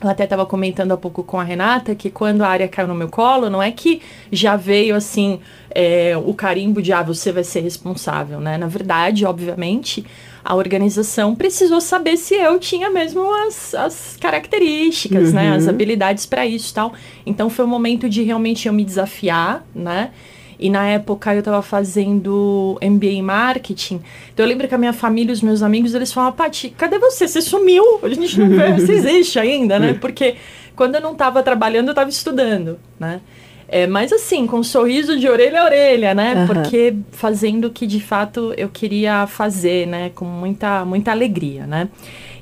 Eu 0.07 0.11
até 0.11 0.25
estava 0.25 0.45
comentando 0.45 0.93
há 0.93 0.97
pouco 0.97 1.23
com 1.23 1.39
a 1.39 1.45
Renata 1.45 1.95
que 1.95 2.11
quando 2.11 2.43
a 2.43 2.49
área 2.49 2.69
caiu 2.69 2.89
no 2.89 2.95
meu 2.95 3.09
colo, 3.09 3.49
não 3.49 3.63
é 3.63 3.71
que 3.71 4.03
já 4.31 4.57
veio 4.57 4.95
assim 4.95 5.41
é, 5.71 6.17
o 6.17 6.33
carimbo 6.35 6.81
de 6.81 6.93
ah, 6.93 7.03
você 7.03 7.33
vai 7.33 7.45
ser 7.45 7.61
responsável, 7.61 8.41
né? 8.41 8.57
Na 8.57 8.67
verdade, 8.67 9.25
obviamente, 9.25 10.05
a 10.45 10.55
organização 10.55 11.35
precisou 11.35 11.81
saber 11.81 12.17
se 12.17 12.35
eu 12.35 12.59
tinha 12.59 12.91
mesmo 12.91 13.23
as, 13.47 13.75
as 13.75 14.17
características, 14.21 15.29
uhum. 15.29 15.35
né? 15.35 15.55
As 15.55 15.67
habilidades 15.67 16.27
para 16.27 16.47
isso 16.47 16.71
e 16.71 16.75
tal. 16.75 16.93
Então 17.25 17.49
foi 17.49 17.65
um 17.65 17.69
momento 17.69 18.09
de 18.09 18.23
realmente 18.23 18.69
eu 18.69 18.75
me 18.75 18.85
desafiar, 18.85 19.67
né? 19.75 20.11
E 20.59 20.71
na 20.71 20.87
época 20.87 21.33
eu 21.35 21.41
estava 21.41 21.63
fazendo 21.63 22.79
MBA 22.83 23.07
em 23.07 23.23
marketing. 23.23 24.01
Então 24.33 24.45
eu 24.45 24.49
lembro 24.49 24.69
que 24.69 24.75
a 24.75 24.79
minha 24.79 24.93
família, 24.93 25.33
os 25.33 25.43
meus 25.43 25.63
amigos, 25.63 25.95
eles 25.95 26.13
falavam, 26.13 26.37
Paty, 26.37 26.71
cadê 26.71 26.99
você? 26.99 27.27
Você 27.27 27.41
sumiu? 27.41 28.01
A 28.03 28.09
gente 28.09 28.39
não 28.39 28.49
vê, 28.49 28.73
você 28.73 28.93
existe 28.93 29.39
ainda, 29.39 29.79
né? 29.79 29.95
Porque 30.01 30.37
quando 30.77 30.97
eu 30.97 31.01
não 31.01 31.13
estava 31.13 31.43
trabalhando, 31.43 31.89
eu 31.89 31.93
estava 31.93 32.11
estudando, 32.11 32.79
né? 32.99 33.21
É, 33.67 33.87
mas 33.87 34.13
assim, 34.13 34.47
com 34.47 34.59
um 34.59 34.63
sorriso 34.63 35.19
de 35.19 35.29
orelha 35.29 35.63
a 35.63 35.65
orelha, 35.65 36.15
né? 36.15 36.35
Uhum. 36.35 36.47
Porque 36.47 36.95
fazendo 37.11 37.67
o 37.67 37.71
que 37.71 37.87
de 37.87 38.01
fato 38.01 38.53
eu 38.57 38.69
queria 38.69 39.27
fazer, 39.27 39.87
né? 39.87 40.11
Com 40.15 40.25
muita, 40.25 40.85
muita 40.85 41.11
alegria, 41.11 41.67
né? 41.67 41.89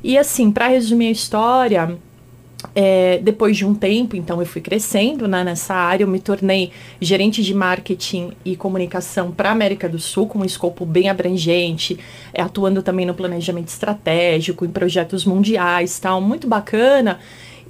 E 0.03 0.19
assim, 0.19 0.51
para 0.51 0.67
resumir 0.67 1.09
a 1.09 1.11
história, 1.13 1.97
é, 2.75 3.19
depois 3.23 3.57
de 3.57 3.65
um 3.65 3.75
tempo, 3.75 4.17
então 4.17 4.41
eu 4.41 4.47
fui 4.47 4.61
crescendo 4.61 5.29
né, 5.29 5.45
nessa 5.45 5.75
área, 5.75 6.05
eu 6.05 6.09
me 6.09 6.19
tornei 6.19 6.71
gerente 7.01 7.43
de 7.43 7.55
marketing 7.55 8.33
e 8.45 8.57
comunicação 8.57 9.31
para 9.31 9.51
a 9.51 9.53
América 9.53 9.89
do 9.89 9.99
Sul, 9.99 10.27
com 10.27 10.39
um 10.39 10.45
escopo 10.45 10.87
bem 10.87 11.09
abrangente, 11.09 11.99
é, 12.33 12.41
atuando 12.41 12.83
também 12.83 13.05
no 13.05 13.15
planejamento 13.15 13.69
estratégico, 13.69 14.65
em 14.65 14.71
projetos 14.71 15.25
mundiais, 15.25 15.99
tal, 15.99 16.21
muito 16.21 16.47
bacana. 16.47 17.19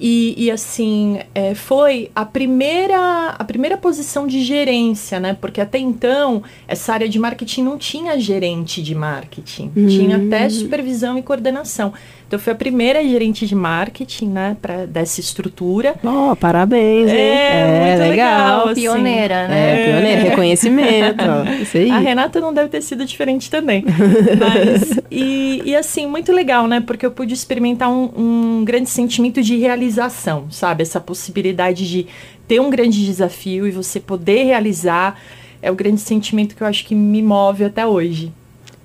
E, 0.01 0.35
e 0.37 0.51
assim, 0.51 1.21
é, 1.33 1.55
foi 1.55 2.11
a 2.13 2.25
primeira, 2.25 3.37
a 3.39 3.45
primeira 3.45 3.77
posição 3.77 4.27
de 4.27 4.43
gerência, 4.43 5.21
né? 5.21 5.37
Porque 5.41 5.61
até 5.61 5.79
então, 5.79 6.43
essa 6.67 6.93
área 6.93 7.09
de 7.09 7.21
marketing 7.21 7.63
não 7.63 7.79
tinha 7.79 8.19
gerente 8.19 8.83
de 8.83 8.97
marketing, 8.97 9.71
uhum. 9.77 9.87
tinha 9.87 10.17
até 10.17 10.49
supervisão 10.49 11.17
e 11.17 11.23
coordenação. 11.23 11.93
Então, 12.33 12.39
eu 12.39 12.45
fui 12.45 12.53
a 12.55 12.57
primeira 12.57 13.07
gerente 13.07 13.47
de 13.47 13.55
marketing, 13.55 14.29
né, 14.29 14.57
pra, 14.63 14.87
dessa 14.87 15.21
estrutura. 15.21 15.97
Oh, 16.03 16.35
parabéns, 16.35 17.11
hein? 17.11 17.19
É, 17.19 17.91
é 17.91 17.97
legal. 17.99 18.09
legal 18.09 18.69
assim. 18.69 18.81
Pioneira, 18.81 19.49
né? 19.49 19.83
É, 19.83 19.93
pioneira, 19.93 20.23
reconhecimento. 20.23 21.25
isso 21.61 21.77
aí. 21.77 21.91
A 21.91 21.99
Renata 21.99 22.41
não 22.41 22.55
deve 22.55 22.71
ter 22.71 22.81
sido 22.81 23.05
diferente 23.05 23.51
também. 23.51 23.85
Mas, 24.41 24.99
e, 25.11 25.61
e 25.63 25.77
assim, 25.77 26.07
muito 26.07 26.33
legal, 26.33 26.67
né? 26.67 26.81
Porque 26.81 27.05
eu 27.05 27.11
pude 27.11 27.35
experimentar 27.35 27.91
um, 27.91 28.11
um 28.17 28.65
grande 28.65 28.89
sentimento 28.89 29.43
de 29.43 29.59
realização, 29.59 30.47
sabe? 30.51 30.81
Essa 30.81 31.03
possibilidade 31.03 31.87
de 31.87 32.07
ter 32.49 32.63
um 32.63 32.71
grande 32.71 33.05
desafio 33.05 33.67
e 33.67 33.71
você 33.71 34.01
poder 34.01 34.45
realizar 34.45 35.21
é 35.61 35.71
o 35.71 35.75
grande 35.75 36.01
sentimento 36.01 36.57
que 36.57 36.63
eu 36.63 36.67
acho 36.67 36.87
que 36.87 36.95
me 36.95 37.21
move 37.21 37.63
até 37.63 37.87
hoje. 37.87 38.33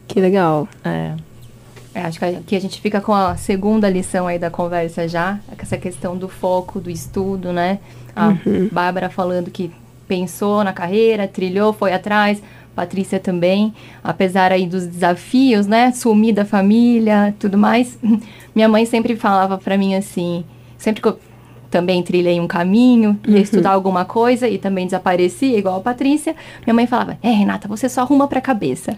Que 0.06 0.20
legal. 0.20 0.68
É. 0.84 1.14
É, 1.98 2.02
acho 2.02 2.20
que 2.20 2.26
aqui 2.26 2.56
a 2.56 2.62
gente 2.62 2.80
fica 2.80 3.02
com 3.02 3.12
a 3.12 3.36
segunda 3.36 3.90
lição 3.90 4.28
aí 4.28 4.38
da 4.38 4.52
conversa 4.52 5.08
já, 5.08 5.40
essa 5.58 5.80
questão 5.80 6.16
do 6.16 6.30
foco, 6.30 6.80
do 6.80 6.92
estudo, 6.92 7.52
né? 7.52 7.80
A 8.16 8.28
uhum. 8.28 8.70
Bárbara 8.72 9.10
falando 9.10 9.50
que 9.50 9.72
pensou 10.08 10.64
na 10.64 10.72
carreira, 10.72 11.28
trilhou, 11.28 11.74
foi 11.74 11.92
atrás, 11.92 12.40
Patrícia 12.76 13.20
também, 13.20 13.74
apesar 14.04 14.52
aí 14.52 14.68
dos 14.68 14.86
desafios, 14.86 15.66
né? 15.66 15.92
Sumir 15.92 16.36
da 16.36 16.46
família, 16.46 17.34
tudo 17.40 17.58
mais. 17.58 17.98
Minha 18.54 18.70
mãe 18.70 18.86
sempre 18.86 19.16
falava 19.16 19.58
para 19.58 19.76
mim 19.76 19.96
assim, 19.96 20.46
sempre 20.78 21.02
que 21.02 21.08
eu 21.08 21.20
também 21.70 22.02
trilhei 22.02 22.40
um 22.40 22.48
caminho, 22.48 23.20
ia 23.28 23.36
uhum. 23.36 23.42
estudar 23.42 23.72
alguma 23.72 24.06
coisa 24.06 24.48
e 24.48 24.58
também 24.58 24.86
desaparecia, 24.86 25.58
igual 25.58 25.78
a 25.78 25.82
Patrícia. 25.82 26.36
Minha 26.66 26.74
mãe 26.74 26.88
falava: 26.88 27.18
É, 27.22 27.30
Renata, 27.30 27.68
você 27.68 27.90
só 27.90 28.02
arruma 28.02 28.28
pra 28.28 28.42
cabeça. 28.42 28.96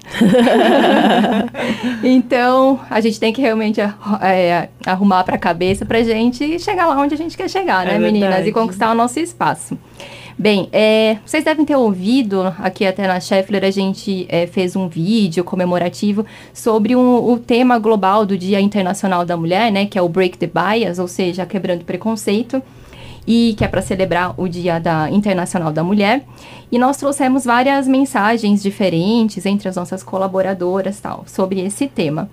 então, 2.03 2.79
a 2.89 3.01
gente 3.01 3.19
tem 3.19 3.33
que 3.33 3.41
realmente 3.41 3.81
é, 3.81 4.69
arrumar 4.85 5.23
pra 5.23 5.37
cabeça 5.37 5.85
pra 5.85 6.03
gente 6.03 6.59
chegar 6.59 6.87
lá 6.87 6.99
onde 6.99 7.13
a 7.13 7.17
gente 7.17 7.37
quer 7.37 7.49
chegar, 7.49 7.85
né, 7.85 7.95
é 7.95 7.99
meninas? 7.99 8.45
E 8.45 8.51
conquistar 8.51 8.91
o 8.91 8.95
nosso 8.95 9.19
espaço. 9.19 9.77
Bem, 10.41 10.69
é, 10.71 11.17
vocês 11.25 11.43
devem 11.43 11.65
ter 11.65 11.75
ouvido, 11.75 12.43
aqui 12.59 12.85
até 12.85 13.05
na 13.05 13.19
Scheffler 13.19 13.61
a 13.65 13.71
gente 13.71 14.25
é, 14.29 14.47
fez 14.47 14.73
um 14.73 14.87
vídeo 14.87 15.43
comemorativo 15.43 16.25
sobre 16.53 16.95
um, 16.95 17.29
o 17.29 17.37
tema 17.37 17.77
global 17.77 18.25
do 18.25 18.37
Dia 18.37 18.61
Internacional 18.61 19.25
da 19.25 19.35
Mulher, 19.35 19.69
né, 19.69 19.85
que 19.85 19.99
é 19.99 20.01
o 20.01 20.07
Break 20.07 20.37
the 20.37 20.47
Bias, 20.47 20.97
ou 20.97 21.09
seja, 21.09 21.45
quebrando 21.45 21.83
preconceito, 21.83 22.63
e 23.27 23.53
que 23.57 23.65
é 23.65 23.67
para 23.67 23.81
celebrar 23.81 24.33
o 24.39 24.47
Dia 24.47 24.79
da 24.79 25.11
Internacional 25.11 25.73
da 25.73 25.83
Mulher. 25.83 26.23
E 26.71 26.79
nós 26.79 26.95
trouxemos 26.95 27.43
várias 27.43 27.85
mensagens 27.85 28.63
diferentes 28.63 29.45
entre 29.45 29.67
as 29.67 29.75
nossas 29.75 30.03
colaboradoras, 30.03 31.01
tal, 31.01 31.25
sobre 31.27 31.59
esse 31.59 31.85
tema. 31.85 32.29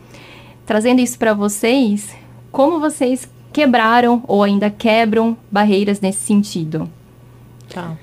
Trazendo 0.65 1.01
isso 1.01 1.19
para 1.19 1.35
vocês, 1.35 2.15
como 2.53 2.79
vocês 2.79 3.29
quebraram 3.53 4.23
ou 4.29 4.45
ainda 4.45 4.71
quebram 4.71 5.37
barreiras 5.51 6.01
nesse 6.01 6.21
sentido? 6.21 6.89
Tá. 7.77 7.95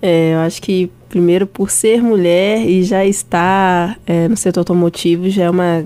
É, 0.00 0.34
eu 0.34 0.38
acho 0.38 0.62
que, 0.62 0.88
primeiro, 1.08 1.48
por 1.48 1.68
ser 1.68 2.00
mulher 2.00 2.64
e 2.64 2.84
já 2.84 3.04
estar 3.04 3.98
é, 4.06 4.28
no 4.28 4.36
setor 4.36 4.60
automotivo, 4.60 5.28
já 5.28 5.44
é 5.44 5.50
uma 5.50 5.84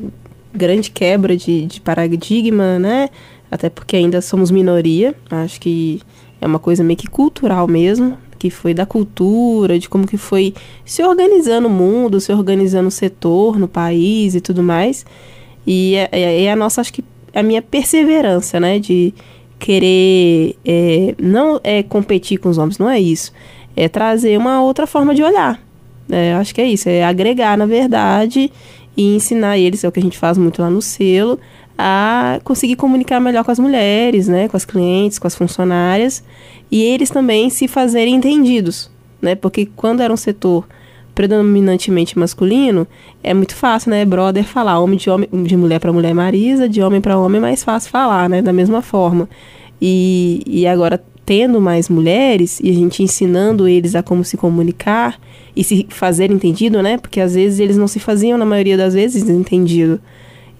grande 0.52 0.90
quebra 0.90 1.34
de, 1.34 1.64
de 1.64 1.80
paradigma, 1.80 2.78
né? 2.78 3.08
Até 3.50 3.70
porque 3.70 3.96
ainda 3.96 4.20
somos 4.20 4.50
minoria. 4.50 5.14
Acho 5.30 5.58
que 5.58 6.02
é 6.38 6.46
uma 6.46 6.58
coisa 6.58 6.84
meio 6.84 6.98
que 6.98 7.08
cultural 7.08 7.66
mesmo, 7.66 8.18
que 8.38 8.50
foi 8.50 8.74
da 8.74 8.84
cultura, 8.84 9.78
de 9.78 9.88
como 9.88 10.06
que 10.06 10.18
foi 10.18 10.52
se 10.84 11.02
organizando 11.02 11.66
o 11.66 11.70
mundo, 11.70 12.20
se 12.20 12.30
organizando 12.30 12.88
o 12.88 12.90
setor 12.90 13.58
no 13.58 13.68
país 13.68 14.34
e 14.34 14.40
tudo 14.40 14.62
mais. 14.62 15.06
E 15.66 15.94
é, 15.94 16.08
é, 16.12 16.44
é 16.44 16.52
a 16.52 16.56
nossa, 16.56 16.82
acho 16.82 16.92
que, 16.92 17.02
a 17.34 17.42
minha 17.42 17.62
perseverança, 17.62 18.60
né? 18.60 18.78
De 18.78 19.14
querer 19.60 20.56
é, 20.64 21.14
não 21.20 21.60
é 21.62 21.82
competir 21.82 22.38
com 22.38 22.48
os 22.48 22.58
homens, 22.58 22.78
não 22.78 22.88
é 22.88 22.98
isso. 22.98 23.32
É 23.76 23.88
trazer 23.88 24.36
uma 24.36 24.62
outra 24.62 24.86
forma 24.86 25.14
de 25.14 25.22
olhar. 25.22 25.62
É, 26.10 26.32
acho 26.34 26.52
que 26.52 26.60
é 26.60 26.66
isso, 26.66 26.88
é 26.88 27.04
agregar, 27.04 27.56
na 27.56 27.66
verdade, 27.66 28.50
e 28.96 29.14
ensinar 29.14 29.56
eles, 29.58 29.84
é 29.84 29.88
o 29.88 29.92
que 29.92 30.00
a 30.00 30.02
gente 30.02 30.18
faz 30.18 30.36
muito 30.36 30.60
lá 30.60 30.68
no 30.68 30.82
selo, 30.82 31.38
a 31.78 32.40
conseguir 32.42 32.74
comunicar 32.74 33.20
melhor 33.20 33.44
com 33.44 33.52
as 33.52 33.60
mulheres, 33.60 34.26
né, 34.26 34.48
com 34.48 34.56
as 34.56 34.64
clientes, 34.64 35.20
com 35.20 35.28
as 35.28 35.36
funcionárias, 35.36 36.24
e 36.68 36.82
eles 36.82 37.10
também 37.10 37.48
se 37.48 37.68
fazerem 37.68 38.16
entendidos, 38.16 38.90
né, 39.22 39.36
porque 39.36 39.66
quando 39.76 40.00
era 40.00 40.12
um 40.12 40.16
setor 40.16 40.66
predominantemente 41.20 42.18
masculino, 42.18 42.86
é 43.22 43.34
muito 43.34 43.54
fácil, 43.54 43.90
né, 43.90 44.06
brother, 44.06 44.42
falar 44.42 44.78
homem 44.78 44.96
de 44.96 45.10
homem, 45.10 45.28
de 45.44 45.54
mulher 45.54 45.78
para 45.78 45.92
mulher 45.92 46.14
Marisa, 46.14 46.66
de 46.66 46.80
homem 46.80 46.98
para 46.98 47.18
homem 47.18 47.36
é 47.36 47.42
mais 47.42 47.62
fácil 47.62 47.90
falar, 47.90 48.26
né, 48.26 48.40
da 48.40 48.54
mesma 48.54 48.80
forma. 48.80 49.28
E, 49.82 50.42
e 50.46 50.66
agora 50.66 50.98
tendo 51.26 51.60
mais 51.60 51.90
mulheres 51.90 52.58
e 52.64 52.70
a 52.70 52.72
gente 52.72 53.02
ensinando 53.02 53.68
eles 53.68 53.94
a 53.94 54.02
como 54.02 54.24
se 54.24 54.38
comunicar 54.38 55.20
e 55.54 55.62
se 55.62 55.86
fazer 55.90 56.30
entendido, 56.30 56.82
né? 56.82 56.96
Porque 56.96 57.20
às 57.20 57.34
vezes 57.34 57.60
eles 57.60 57.76
não 57.76 57.86
se 57.86 58.00
faziam 58.00 58.38
na 58.38 58.46
maioria 58.46 58.78
das 58.78 58.94
vezes 58.94 59.28
entendido. 59.28 60.00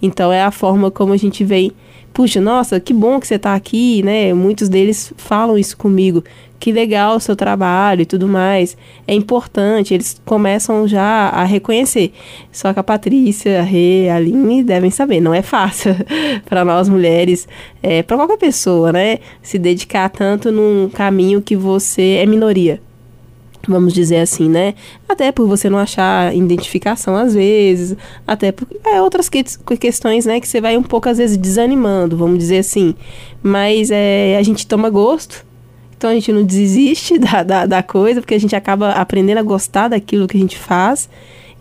Então 0.03 0.31
é 0.31 0.43
a 0.43 0.51
forma 0.51 0.91
como 0.91 1.15
a 1.15 1.17
gente 1.17 1.43
vem, 1.43 1.73
puxa, 2.21 2.39
nossa, 2.39 2.79
que 2.79 2.93
bom 2.93 3.19
que 3.19 3.27
você 3.27 3.37
está 3.37 3.55
aqui, 3.55 4.03
né? 4.03 4.35
Muitos 4.35 4.69
deles 4.69 5.11
falam 5.17 5.57
isso 5.57 5.75
comigo 5.75 6.23
que 6.59 6.71
legal 6.71 7.17
o 7.17 7.21
seu 7.21 7.35
trabalho 7.35 8.03
e 8.03 8.05
tudo 8.05 8.29
mais. 8.29 8.77
É 9.09 9.15
importante, 9.15 9.95
eles 9.95 10.21
começam 10.27 10.87
já 10.87 11.31
a 11.31 11.45
reconhecer. 11.45 12.13
Só 12.53 12.75
que 12.75 12.79
a 12.79 12.83
Patrícia, 12.83 13.61
a 13.61 13.63
Rê, 13.63 14.11
a 14.11 14.17
Aline 14.17 14.63
devem 14.63 14.91
saber, 14.91 15.23
não 15.23 15.33
é 15.33 15.41
fácil 15.41 15.97
para 16.45 16.63
nós 16.63 16.91
mulheres, 16.91 17.49
é, 17.83 18.03
para 18.03 18.19
qualquer 18.19 18.37
pessoa, 18.37 18.93
né? 18.93 19.21
Se 19.41 19.59
dedicar 19.59 20.11
tanto 20.11 20.53
num 20.53 20.91
caminho 20.91 21.41
que 21.41 21.57
você 21.57 22.19
é 22.21 22.27
minoria. 22.27 22.83
Vamos 23.69 23.93
dizer 23.93 24.19
assim, 24.19 24.49
né? 24.49 24.75
Até 25.09 25.31
por 25.31 25.47
você 25.47 25.69
não 25.69 25.79
achar 25.79 26.35
identificação 26.35 27.15
às 27.15 27.35
vezes, 27.35 27.97
até 28.27 28.53
por 28.53 28.67
é, 28.85 29.03
outras 29.03 29.29
que, 29.29 29.45
questões, 29.79 30.25
né? 30.25 30.41
Que 30.41 30.49
você 30.49 30.61
vai 30.61 30.77
um 30.77 30.83
pouco 30.83 31.09
às 31.09 31.19
vezes 31.19 31.37
desanimando, 31.37 32.17
vamos 32.17 32.39
dizer 32.39 32.59
assim. 32.59 32.95
Mas 33.43 33.91
é, 33.91 34.37
a 34.39 34.43
gente 34.43 34.67
toma 34.67 34.89
gosto 34.89 35.45
então 36.01 36.09
a 36.09 36.15
gente 36.15 36.33
não 36.33 36.43
desiste 36.43 37.19
da, 37.21 37.43
da, 37.43 37.67
da, 37.67 37.83
coisa, 37.83 38.23
porque 38.23 38.33
a 38.33 38.41
gente 38.41 38.57
acaba 38.57 38.93
aprendendo 38.93 39.37
a 39.37 39.43
gostar 39.43 39.89
daquilo 39.89 40.27
que 40.27 40.35
a 40.35 40.41
gente 40.41 40.57
faz. 40.57 41.11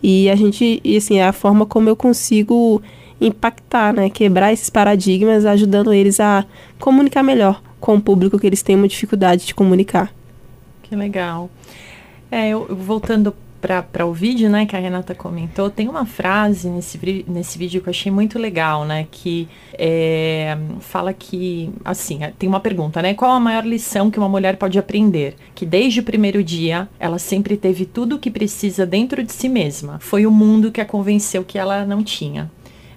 E 0.02 0.30
a 0.30 0.34
gente, 0.34 0.80
e 0.82 0.96
assim, 0.96 1.18
é 1.18 1.26
a 1.26 1.32
forma 1.32 1.66
como 1.66 1.90
eu 1.90 1.94
consigo 1.94 2.80
impactar, 3.20 3.92
né? 3.92 4.08
Quebrar 4.08 4.50
esses 4.50 4.70
paradigmas, 4.70 5.44
ajudando 5.44 5.92
eles 5.92 6.18
a 6.20 6.46
comunicar 6.78 7.22
melhor 7.22 7.60
com 7.78 7.96
o 7.96 8.00
público 8.00 8.38
que 8.38 8.46
eles 8.46 8.62
têm 8.62 8.76
uma 8.76 8.88
dificuldade 8.88 9.44
de 9.44 9.54
comunicar. 9.54 10.10
Que 10.84 10.96
legal. 10.96 11.50
É, 12.30 12.48
eu, 12.48 12.66
voltando 12.74 13.34
para 13.60 14.06
o 14.06 14.12
vídeo, 14.12 14.48
né, 14.48 14.64
que 14.64 14.74
a 14.74 14.78
Renata 14.78 15.14
comentou, 15.14 15.68
tem 15.68 15.86
uma 15.86 16.06
frase 16.06 16.68
nesse, 16.70 17.24
nesse 17.28 17.58
vídeo 17.58 17.82
que 17.82 17.88
eu 17.88 17.90
achei 17.90 18.10
muito 18.10 18.38
legal, 18.38 18.86
né, 18.86 19.06
que 19.10 19.46
é, 19.74 20.56
fala 20.80 21.12
que, 21.12 21.70
assim, 21.84 22.20
tem 22.38 22.48
uma 22.48 22.60
pergunta, 22.60 23.02
né, 23.02 23.12
qual 23.12 23.32
a 23.32 23.40
maior 23.40 23.66
lição 23.66 24.10
que 24.10 24.18
uma 24.18 24.28
mulher 24.28 24.56
pode 24.56 24.78
aprender? 24.78 25.36
Que 25.54 25.66
desde 25.66 26.00
o 26.00 26.02
primeiro 26.02 26.42
dia, 26.42 26.88
ela 26.98 27.18
sempre 27.18 27.56
teve 27.56 27.84
tudo 27.84 28.16
o 28.16 28.18
que 28.18 28.30
precisa 28.30 28.86
dentro 28.86 29.22
de 29.22 29.32
si 29.32 29.48
mesma. 29.48 29.98
Foi 30.00 30.26
o 30.26 30.30
mundo 30.30 30.72
que 30.72 30.80
a 30.80 30.86
convenceu 30.86 31.44
que 31.44 31.58
ela 31.58 31.84
não 31.84 32.02
tinha. 32.02 32.50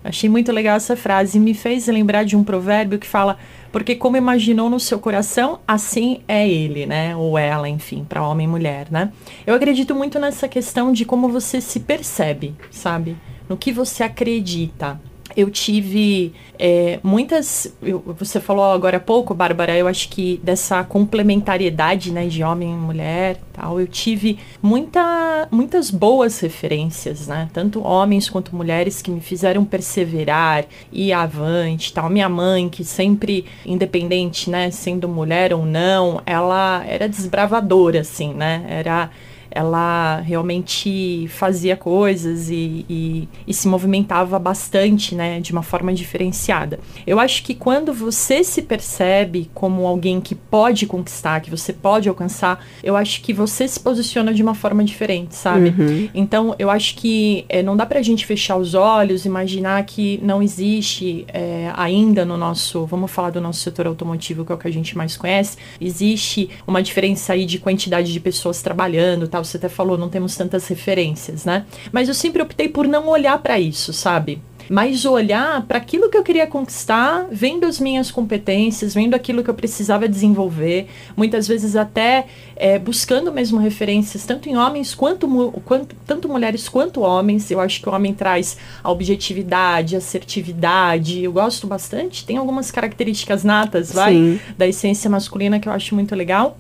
Achei 0.04 0.30
muito 0.30 0.52
legal 0.52 0.76
essa 0.76 0.98
frase 0.98 1.38
e 1.38 1.42
me 1.42 1.54
fez 1.54 1.88
lembrar 1.88 2.26
de 2.26 2.36
um 2.36 2.44
provérbio 2.44 3.00
que 3.00 3.08
fala: 3.08 3.38
porque 3.74 3.96
como 3.96 4.16
imaginou 4.16 4.70
no 4.70 4.80
seu 4.80 5.00
coração, 5.00 5.60
assim 5.68 6.22
é 6.28 6.48
ele, 6.48 6.86
né? 6.86 7.16
Ou 7.16 7.40
ela, 7.40 7.68
enfim, 7.68 8.06
para 8.08 8.26
homem 8.26 8.46
e 8.46 8.50
mulher, 8.50 8.88
né? 8.92 9.12
Eu 9.48 9.56
acredito 9.56 9.96
muito 9.96 10.20
nessa 10.20 10.48
questão 10.48 10.94
de 10.94 11.04
como 11.04 11.28
você 11.28 11.60
se 11.60 11.80
percebe, 11.80 12.56
sabe? 12.70 13.18
No 13.50 13.58
que 13.58 13.72
você 13.72 14.04
acredita 14.04 15.02
eu 15.36 15.50
tive 15.50 16.34
é, 16.58 17.00
muitas. 17.04 17.74
Eu, 17.82 18.04
você 18.18 18.40
falou 18.40 18.66
agora 18.66 18.98
há 18.98 19.00
pouco, 19.00 19.34
Bárbara, 19.34 19.76
eu 19.78 19.88
acho 19.88 20.10
que 20.10 20.40
dessa 20.44 20.84
complementariedade 20.84 22.12
né, 22.12 22.28
de 22.28 22.44
homem 22.44 22.72
e 22.72 22.76
mulher 22.76 23.40
tal, 23.54 23.80
eu 23.80 23.88
tive 23.88 24.40
muita, 24.62 25.48
muitas 25.52 25.92
boas 25.92 26.40
referências, 26.40 27.28
né? 27.28 27.50
Tanto 27.54 27.86
homens 27.86 28.30
quanto 28.30 28.56
mulheres 28.56 29.02
que 29.02 29.12
me 29.12 29.22
fizeram 29.22 29.64
perseverar, 29.64 30.66
ir 30.92 31.14
avante 31.14 31.94
tal. 31.94 32.10
Minha 32.10 32.28
mãe, 32.28 32.68
que 32.68 32.84
sempre, 32.84 33.46
independente, 33.66 34.50
né, 34.50 34.72
sendo 34.72 35.08
mulher 35.08 35.54
ou 35.54 35.66
não, 35.66 36.22
ela 36.26 36.84
era 36.88 37.08
desbravadora, 37.08 38.02
assim, 38.02 38.34
né? 38.34 38.66
Era 38.68 39.12
ela 39.54 40.20
realmente 40.22 41.28
fazia 41.30 41.78
coisas 41.78 42.50
e, 42.50 42.86
e, 42.90 43.30
e, 43.48 43.54
se 43.54 43.68
movimentava 43.68 44.40
bastante, 44.40 45.14
né, 45.14 45.40
de 45.40 45.52
uma 45.52 45.62
forma 45.62 45.94
diferenciada. 45.94 46.80
Eu 47.06 47.20
acho 47.20 47.44
que 47.44 47.54
quando 47.54 47.94
você 47.94 48.44
se 48.44 48.64
percebe 48.64 49.50
como 49.54 49.86
alguém 49.86 50.20
que 50.20 50.34
pode 50.34 50.88
conquistar, 50.88 51.40
que 51.40 51.52
você 51.52 51.72
pode 51.72 52.10
alcançar, 52.10 52.66
eu 52.84 52.96
acho 52.96 53.22
que 53.22 53.32
você 53.32 53.68
se 53.68 53.80
posiciona 53.80 54.34
de 54.34 54.42
uma 54.42 54.56
forma 54.56 54.84
diferente, 54.84 55.36
sabe? 55.36 55.70
Uhum. 55.70 56.10
Então, 56.14 56.56
eu 56.58 56.70
acho 56.70 56.96
que 56.96 57.46
é, 57.48 57.62
não 57.62 57.78
dá 57.78 57.86
pra 57.86 58.02
gente 58.02 58.26
fechar 58.26 58.58
os 58.58 58.74
olhos, 58.74 59.26
imaginar 59.26 59.84
que 59.86 60.20
não 60.24 60.42
existe 60.42 61.26
é, 61.28 61.72
ainda 61.76 62.26
no 62.26 62.38
nosso, 62.38 62.86
vamos 62.86 63.12
falar 63.12 63.30
do 63.30 63.40
nosso 63.40 63.60
setor 63.60 63.86
automotivo, 63.86 64.44
que 64.44 64.52
é 64.52 64.56
o 64.56 64.58
que 64.58 64.68
a 64.68 64.74
gente 64.74 64.98
mais 64.98 65.16
conhece, 65.16 65.58
existe 65.80 66.50
uma 66.66 66.82
diferença 66.82 67.34
aí 67.34 67.46
de 67.46 67.60
quantidade 67.60 68.12
de 68.12 68.20
pessoas 68.20 68.62
trabalhando, 68.62 69.28
tal 69.28 69.43
você 69.44 69.58
até 69.58 69.70
falou, 69.70 69.98
não 69.98 70.10
temos 70.10 70.36
tantas 70.36 70.68
referências, 70.68 71.46
né? 71.46 71.66
Mas 71.92 72.08
eu 72.08 72.14
sempre 72.14 72.42
optei 72.42 72.70
por 72.70 72.88
não 72.88 73.08
olhar 73.08 73.38
para 73.40 73.60
isso, 73.60 73.94
sabe? 73.94 74.42
mas 74.70 75.06
olhar 75.06 75.62
para 75.64 75.78
aquilo 75.78 76.10
que 76.10 76.18
eu 76.18 76.24
queria 76.24 76.48
conquistar, 76.48 77.28
vendo 77.32 77.66
as 77.66 77.80
minhas 77.80 78.12
competências, 78.12 78.94
vendo 78.94 79.14
aquilo 79.14 79.44
que 79.44 79.50
eu 79.50 79.54
precisava 79.54 80.08
desenvolver, 80.08 80.88
muitas 81.16 81.48
vezes 81.48 81.76
até 81.76 82.26
é, 82.56 82.80
buscando 82.80 83.32
mesmo 83.32 83.60
referências, 83.60 84.26
tanto 84.26 84.50
em 84.50 84.56
homens 84.56 84.96
quanto, 84.96 85.28
quanto 85.66 85.96
tanto 86.06 86.30
mulheres 86.30 86.70
quanto 86.70 87.02
homens. 87.02 87.50
Eu 87.52 87.60
acho 87.60 87.82
que 87.82 87.90
o 87.90 87.94
homem 87.94 88.14
traz 88.14 88.58
a 88.84 88.92
objetividade, 88.92 89.96
a 89.96 89.98
assertividade. 89.98 91.24
Eu 91.24 91.34
gosto 91.34 91.68
bastante. 91.68 92.26
Tem 92.26 92.38
algumas 92.38 92.72
características 92.72 93.44
natas, 93.44 93.92
vai, 93.92 94.14
Sim. 94.14 94.40
da 94.58 94.68
essência 94.68 95.10
masculina 95.10 95.60
que 95.60 95.68
eu 95.68 95.74
acho 95.74 95.96
muito 95.96 96.16
legal. 96.16 96.58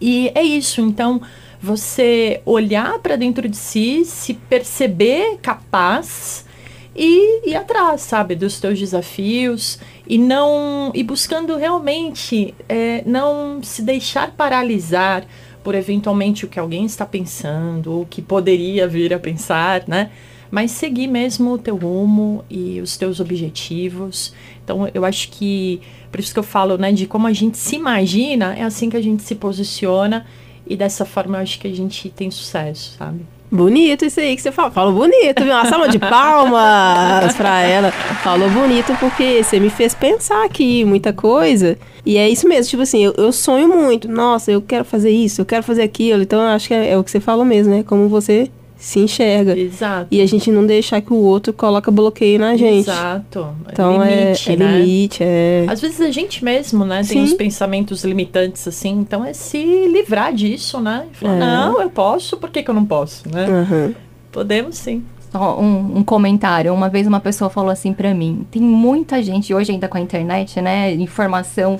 E 0.00 0.30
é 0.34 0.42
isso. 0.42 0.80
Então 0.80 1.20
você 1.60 2.40
olhar 2.44 2.98
para 3.00 3.16
dentro 3.16 3.48
de 3.48 3.56
si, 3.56 4.04
se 4.04 4.34
perceber 4.34 5.38
capaz 5.42 6.46
e 6.94 7.48
ir 7.50 7.54
atrás, 7.54 8.00
sabe, 8.02 8.34
dos 8.34 8.58
teus 8.60 8.78
desafios 8.78 9.78
e 10.06 10.18
não 10.18 10.90
e 10.94 11.02
buscando 11.02 11.56
realmente 11.56 12.54
é, 12.68 13.02
não 13.06 13.62
se 13.62 13.82
deixar 13.82 14.32
paralisar 14.32 15.24
por 15.62 15.74
eventualmente 15.74 16.44
o 16.44 16.48
que 16.48 16.58
alguém 16.58 16.84
está 16.86 17.04
pensando 17.04 17.92
ou 17.92 18.06
que 18.06 18.22
poderia 18.22 18.88
vir 18.88 19.12
a 19.12 19.18
pensar, 19.18 19.84
né? 19.86 20.10
Mas 20.50 20.70
seguir 20.70 21.06
mesmo 21.06 21.52
o 21.52 21.58
teu 21.58 21.76
rumo 21.76 22.42
e 22.48 22.80
os 22.80 22.96
teus 22.96 23.20
objetivos. 23.20 24.32
Então, 24.64 24.88
eu 24.94 25.04
acho 25.04 25.28
que 25.30 25.80
por 26.10 26.18
isso 26.18 26.32
que 26.32 26.38
eu 26.38 26.44
falo, 26.44 26.78
né, 26.78 26.90
de 26.90 27.06
como 27.06 27.26
a 27.26 27.32
gente 27.32 27.58
se 27.58 27.76
imagina, 27.76 28.54
é 28.56 28.62
assim 28.62 28.88
que 28.88 28.96
a 28.96 29.02
gente 29.02 29.22
se 29.22 29.34
posiciona 29.34 30.26
e 30.68 30.76
dessa 30.76 31.04
forma 31.04 31.38
eu 31.38 31.42
acho 31.42 31.58
que 31.58 31.66
a 31.66 31.74
gente 31.74 32.08
tem 32.10 32.30
sucesso, 32.30 32.96
sabe? 32.98 33.20
Bonito 33.50 34.04
isso 34.04 34.20
aí 34.20 34.36
que 34.36 34.42
você 34.42 34.52
falou. 34.52 34.70
Falou 34.70 34.92
bonito, 34.92 35.42
viu? 35.42 35.54
Uma 35.54 35.64
salva 35.64 35.88
de 35.88 35.98
palmas 35.98 37.34
pra 37.34 37.62
ela. 37.62 37.90
Falou 37.90 38.50
bonito 38.50 38.94
porque 39.00 39.42
você 39.42 39.58
me 39.58 39.70
fez 39.70 39.94
pensar 39.94 40.44
aqui 40.44 40.84
muita 40.84 41.14
coisa. 41.14 41.78
E 42.04 42.18
é 42.18 42.28
isso 42.28 42.46
mesmo, 42.46 42.68
tipo 42.68 42.82
assim, 42.82 43.04
eu, 43.04 43.14
eu 43.16 43.32
sonho 43.32 43.68
muito. 43.68 44.06
Nossa, 44.06 44.52
eu 44.52 44.60
quero 44.60 44.84
fazer 44.84 45.10
isso, 45.10 45.40
eu 45.40 45.46
quero 45.46 45.62
fazer 45.62 45.82
aquilo. 45.82 46.22
Então 46.22 46.40
eu 46.42 46.48
acho 46.48 46.68
que 46.68 46.74
é, 46.74 46.90
é 46.90 46.98
o 46.98 47.02
que 47.02 47.10
você 47.10 47.20
falou 47.20 47.44
mesmo, 47.44 47.74
né? 47.74 47.82
Como 47.82 48.08
você 48.08 48.50
se 48.78 49.00
enxerga. 49.00 49.58
Exato. 49.58 50.06
E 50.10 50.20
a 50.20 50.26
gente 50.26 50.52
não 50.52 50.64
deixar 50.64 51.00
que 51.00 51.12
o 51.12 51.16
outro 51.16 51.52
coloca 51.52 51.90
bloqueio 51.90 52.38
na 52.38 52.56
gente. 52.56 52.88
Exato. 52.88 53.48
Então 53.70 54.04
limite, 54.04 54.50
é, 54.50 54.52
é 54.52 54.56
né? 54.56 54.78
limite, 54.78 55.18
é... 55.22 55.66
Às 55.68 55.80
vezes 55.80 56.00
a 56.00 56.10
gente 56.12 56.44
mesmo, 56.44 56.84
né, 56.84 57.02
tem 57.02 57.22
os 57.22 57.34
pensamentos 57.34 58.04
limitantes 58.04 58.66
assim, 58.68 58.90
então 59.00 59.24
é 59.24 59.32
se 59.32 59.58
livrar 59.58 60.32
disso, 60.32 60.80
né? 60.80 61.06
Falar, 61.12 61.34
é. 61.34 61.38
não, 61.38 61.82
eu 61.82 61.90
posso, 61.90 62.36
por 62.36 62.50
que, 62.50 62.62
que 62.62 62.70
eu 62.70 62.74
não 62.74 62.84
posso, 62.84 63.28
né? 63.28 63.46
Uhum. 63.48 63.94
Podemos 64.30 64.76
sim. 64.76 65.02
Só 65.32 65.60
um, 65.60 65.98
um, 65.98 66.04
comentário. 66.04 66.72
Uma 66.72 66.88
vez 66.88 67.06
uma 67.06 67.20
pessoa 67.20 67.50
falou 67.50 67.70
assim 67.70 67.92
para 67.92 68.14
mim: 68.14 68.46
tem 68.50 68.62
muita 68.62 69.22
gente 69.22 69.52
hoje 69.52 69.72
ainda 69.72 69.88
com 69.88 69.98
a 69.98 70.00
internet, 70.00 70.60
né? 70.60 70.94
Informação 70.94 71.78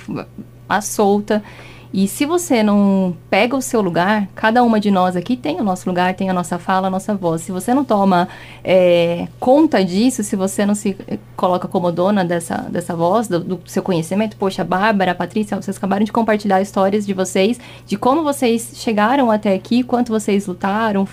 à 0.68 0.82
solta. 0.82 1.42
E 1.92 2.06
se 2.06 2.26
você 2.26 2.62
não 2.62 3.16
pega 3.30 3.56
o 3.56 3.62
seu 3.62 3.80
lugar, 3.80 4.28
cada 4.34 4.62
uma 4.62 4.78
de 4.78 4.90
nós 4.90 5.16
aqui 5.16 5.36
tem 5.36 5.60
o 5.60 5.64
nosso 5.64 5.88
lugar, 5.88 6.14
tem 6.14 6.28
a 6.28 6.32
nossa 6.32 6.58
fala, 6.58 6.88
a 6.88 6.90
nossa 6.90 7.14
voz. 7.14 7.42
Se 7.42 7.52
você 7.52 7.72
não 7.72 7.84
toma 7.84 8.28
é, 8.62 9.26
conta 9.40 9.82
disso, 9.84 10.22
se 10.22 10.36
você 10.36 10.66
não 10.66 10.74
se 10.74 10.96
coloca 11.34 11.66
como 11.66 11.90
dona 11.90 12.24
dessa, 12.24 12.66
dessa 12.70 12.94
voz, 12.94 13.26
do, 13.28 13.40
do 13.40 13.60
seu 13.66 13.82
conhecimento, 13.82 14.36
poxa, 14.36 14.62
Bárbara, 14.62 15.14
Patrícia, 15.14 15.60
vocês 15.60 15.76
acabaram 15.76 16.04
de 16.04 16.12
compartilhar 16.12 16.60
histórias 16.60 17.06
de 17.06 17.14
vocês, 17.14 17.58
de 17.86 17.96
como 17.96 18.22
vocês 18.22 18.72
chegaram 18.74 19.30
até 19.30 19.54
aqui, 19.54 19.82
quanto 19.82 20.12
vocês 20.12 20.46
lutaram, 20.46 21.08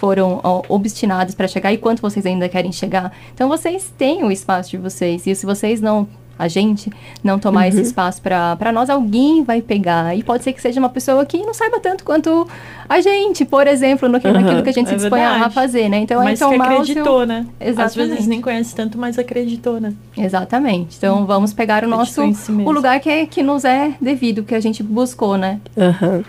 foram 0.00 0.40
ó, 0.42 0.62
obstinados 0.68 1.34
para 1.34 1.46
chegar 1.46 1.72
e 1.74 1.76
quanto 1.76 2.00
vocês 2.00 2.24
ainda 2.24 2.48
querem 2.48 2.72
chegar. 2.72 3.12
Então 3.34 3.48
vocês 3.48 3.92
têm 3.98 4.24
o 4.24 4.30
espaço 4.30 4.70
de 4.70 4.78
vocês. 4.78 5.26
E 5.26 5.34
se 5.34 5.44
vocês 5.44 5.80
não 5.80 6.08
a 6.40 6.48
gente 6.48 6.90
não 7.22 7.38
tomar 7.38 7.62
uhum. 7.62 7.68
esse 7.68 7.82
espaço 7.82 8.22
para 8.22 8.72
nós, 8.72 8.88
alguém 8.88 9.44
vai 9.44 9.60
pegar. 9.60 10.16
E 10.16 10.22
pode 10.22 10.42
ser 10.42 10.52
que 10.52 10.60
seja 10.60 10.80
uma 10.80 10.88
pessoa 10.88 11.24
que 11.26 11.38
não 11.38 11.52
saiba 11.52 11.78
tanto 11.78 12.02
quanto 12.02 12.48
a 12.88 13.00
gente, 13.00 13.44
por 13.44 13.66
exemplo, 13.66 14.08
no, 14.08 14.18
uhum. 14.18 14.32
naquilo 14.32 14.62
que 14.62 14.70
a 14.70 14.72
gente 14.72 14.86
é 14.86 14.90
se 14.90 14.96
dispõe 14.96 15.22
a 15.22 15.50
fazer, 15.50 15.88
né? 15.88 15.98
Então, 15.98 16.24
mas 16.24 16.40
é 16.40 16.44
tomar 16.44 16.68
que 16.68 16.74
acreditou, 16.74 17.18
seu... 17.18 17.26
né? 17.26 17.46
Exatamente. 17.60 17.82
Às 17.82 17.94
vezes 17.94 18.26
nem 18.26 18.40
conhece 18.40 18.74
tanto, 18.74 18.96
mas 18.96 19.18
acreditou, 19.18 19.78
né? 19.78 19.92
Exatamente. 20.16 20.96
Então, 20.96 21.18
uhum. 21.18 21.26
vamos 21.26 21.52
pegar 21.52 21.84
o 21.84 21.88
nosso... 21.88 22.32
Si 22.34 22.50
o 22.52 22.70
lugar 22.72 22.98
que, 23.00 23.10
é, 23.10 23.26
que 23.26 23.42
nos 23.42 23.64
é 23.64 23.92
devido, 24.00 24.42
que 24.42 24.54
a 24.54 24.60
gente 24.60 24.82
buscou, 24.82 25.36
né? 25.36 25.60
Aham 25.76 26.24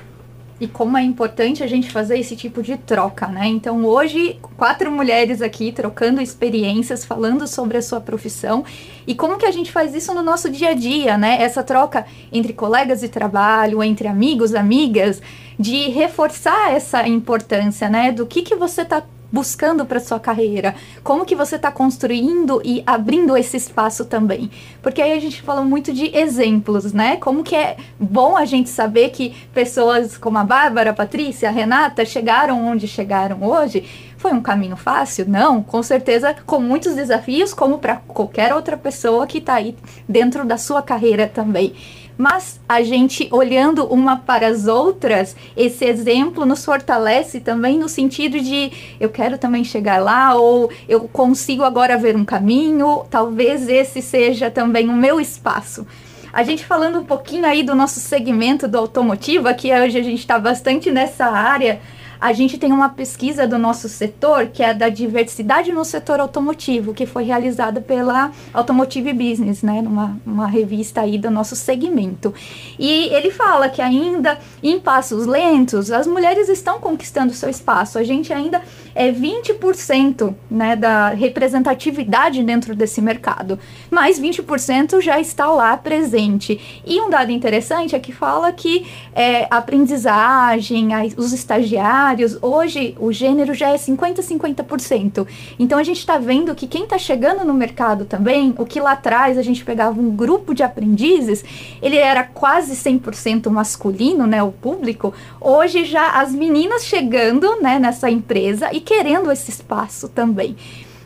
e 0.61 0.67
como 0.67 0.95
é 0.95 1.01
importante 1.01 1.63
a 1.63 1.67
gente 1.67 1.89
fazer 1.89 2.19
esse 2.19 2.35
tipo 2.35 2.61
de 2.61 2.77
troca, 2.77 3.25
né? 3.25 3.47
Então, 3.47 3.83
hoje, 3.83 4.37
quatro 4.55 4.91
mulheres 4.91 5.41
aqui 5.41 5.71
trocando 5.71 6.21
experiências, 6.21 7.03
falando 7.03 7.47
sobre 7.47 7.79
a 7.79 7.81
sua 7.81 7.99
profissão 7.99 8.63
e 9.07 9.15
como 9.15 9.39
que 9.39 9.45
a 9.47 9.51
gente 9.51 9.71
faz 9.71 9.95
isso 9.95 10.13
no 10.13 10.21
nosso 10.21 10.51
dia 10.51 10.69
a 10.69 10.73
dia, 10.75 11.17
né? 11.17 11.41
Essa 11.41 11.63
troca 11.63 12.05
entre 12.31 12.53
colegas 12.53 12.99
de 12.99 13.09
trabalho, 13.09 13.81
entre 13.81 14.07
amigos, 14.07 14.53
amigas, 14.53 15.19
de 15.57 15.89
reforçar 15.89 16.71
essa 16.71 17.07
importância, 17.07 17.89
né? 17.89 18.11
Do 18.11 18.27
que 18.27 18.43
que 18.43 18.55
você 18.55 18.83
está 18.83 19.03
buscando 19.31 19.85
para 19.85 19.99
sua 19.99 20.19
carreira? 20.19 20.75
Como 21.03 21.25
que 21.25 21.35
você 21.35 21.55
está 21.55 21.71
construindo 21.71 22.61
e 22.63 22.83
abrindo 22.85 23.37
esse 23.37 23.57
espaço 23.57 24.05
também? 24.05 24.51
Porque 24.81 25.01
aí 25.01 25.13
a 25.13 25.19
gente 25.19 25.41
fala 25.41 25.61
muito 25.61 25.93
de 25.93 26.15
exemplos, 26.15 26.91
né? 26.93 27.17
Como 27.17 27.43
que 27.43 27.55
é 27.55 27.77
bom 27.99 28.35
a 28.35 28.45
gente 28.45 28.69
saber 28.69 29.09
que 29.09 29.33
pessoas 29.53 30.17
como 30.17 30.37
a 30.37 30.43
Bárbara, 30.43 30.91
a 30.91 30.93
Patrícia, 30.93 31.49
a 31.49 31.51
Renata 31.51 32.03
chegaram 32.03 32.65
onde 32.65 32.87
chegaram 32.87 33.43
hoje. 33.43 33.83
Foi 34.17 34.33
um 34.33 34.41
caminho 34.41 34.75
fácil? 34.75 35.25
Não, 35.27 35.63
com 35.63 35.81
certeza 35.81 36.35
com 36.45 36.59
muitos 36.59 36.93
desafios, 36.93 37.55
como 37.55 37.79
para 37.79 37.95
qualquer 38.07 38.53
outra 38.53 38.77
pessoa 38.77 39.25
que 39.25 39.39
está 39.39 39.55
aí 39.55 39.75
dentro 40.07 40.45
da 40.45 40.57
sua 40.57 40.81
carreira 40.81 41.27
também 41.27 41.73
mas 42.17 42.59
a 42.67 42.81
gente 42.81 43.27
olhando 43.31 43.85
uma 43.85 44.17
para 44.17 44.47
as 44.47 44.67
outras, 44.67 45.35
esse 45.55 45.85
exemplo 45.85 46.45
nos 46.45 46.63
fortalece 46.63 47.39
também 47.39 47.77
no 47.77 47.89
sentido 47.89 48.39
de 48.39 48.71
eu 48.99 49.09
quero 49.09 49.37
também 49.37 49.63
chegar 49.63 50.01
lá 50.01 50.35
ou 50.35 50.69
eu 50.87 51.01
consigo 51.01 51.63
agora 51.63 51.97
ver 51.97 52.15
um 52.15 52.25
caminho, 52.25 53.03
talvez 53.09 53.67
esse 53.67 54.01
seja 54.01 54.51
também 54.51 54.89
o 54.89 54.93
meu 54.93 55.19
espaço. 55.19 55.85
A 56.33 56.43
gente 56.43 56.65
falando 56.65 56.99
um 56.99 57.03
pouquinho 57.03 57.45
aí 57.45 57.61
do 57.61 57.75
nosso 57.75 57.99
segmento 57.99 58.67
do 58.67 58.77
automotivo, 58.77 59.49
aqui 59.49 59.73
hoje 59.73 59.99
a 59.99 60.03
gente 60.03 60.19
está 60.19 60.39
bastante 60.39 60.89
nessa 60.89 61.25
área 61.25 61.81
a 62.21 62.33
gente 62.33 62.55
tem 62.59 62.71
uma 62.71 62.89
pesquisa 62.89 63.47
do 63.47 63.57
nosso 63.57 63.89
setor, 63.89 64.45
que 64.47 64.61
é 64.61 64.75
da 64.75 64.89
diversidade 64.89 65.71
no 65.71 65.83
setor 65.83 66.19
automotivo, 66.19 66.93
que 66.93 67.07
foi 67.07 67.23
realizada 67.23 67.81
pela 67.81 68.31
Automotive 68.53 69.11
Business, 69.11 69.63
né, 69.63 69.81
numa 69.81 70.15
uma 70.23 70.45
revista 70.45 71.01
aí 71.01 71.17
do 71.17 71.31
nosso 71.31 71.55
segmento. 71.55 72.31
E 72.77 73.07
ele 73.11 73.31
fala 73.31 73.69
que 73.69 73.81
ainda 73.81 74.37
em 74.61 74.79
passos 74.79 75.25
lentos, 75.25 75.91
as 75.91 76.05
mulheres 76.05 76.47
estão 76.47 76.79
conquistando 76.79 77.33
seu 77.33 77.49
espaço. 77.49 77.97
A 77.97 78.03
gente 78.03 78.31
ainda 78.31 78.61
é 78.93 79.11
20% 79.11 80.33
né, 80.49 80.75
da 80.75 81.09
representatividade 81.09 82.43
dentro 82.43 82.75
desse 82.75 83.01
mercado, 83.01 83.57
mas 83.89 84.19
20% 84.19 85.01
já 85.01 85.19
está 85.19 85.47
lá 85.47 85.75
presente. 85.77 86.81
E 86.85 86.99
um 86.99 87.09
dado 87.09 87.31
interessante 87.31 87.95
é 87.95 87.99
que 87.99 88.11
fala 88.11 88.51
que 88.51 88.85
é, 89.13 89.47
a 89.49 89.57
aprendizagem, 89.57 90.93
a, 90.93 91.03
os 91.17 91.31
estagiários, 91.31 92.37
hoje 92.41 92.95
o 92.99 93.11
gênero 93.11 93.53
já 93.53 93.69
é 93.69 93.75
50-50%. 93.75 95.25
Então 95.57 95.79
a 95.79 95.83
gente 95.83 95.99
está 95.99 96.17
vendo 96.17 96.53
que 96.53 96.67
quem 96.67 96.83
está 96.83 96.97
chegando 96.97 97.45
no 97.45 97.53
mercado 97.53 98.05
também, 98.05 98.53
o 98.57 98.65
que 98.65 98.79
lá 98.79 98.91
atrás 98.91 99.37
a 99.37 99.41
gente 99.41 99.63
pegava 99.63 99.99
um 99.99 100.15
grupo 100.15 100.53
de 100.53 100.63
aprendizes, 100.63 101.43
ele 101.81 101.97
era 101.97 102.23
quase 102.23 102.75
100% 102.75 103.49
masculino, 103.49 104.27
né, 104.27 104.43
o 104.43 104.51
público. 104.51 105.13
Hoje 105.39 105.85
já 105.85 106.19
as 106.19 106.33
meninas 106.33 106.85
chegando, 106.85 107.61
né, 107.61 107.79
nessa 107.79 108.09
empresa 108.09 108.69
e 108.73 108.80
querendo 108.81 109.31
esse 109.31 109.49
espaço 109.49 110.09
também. 110.09 110.55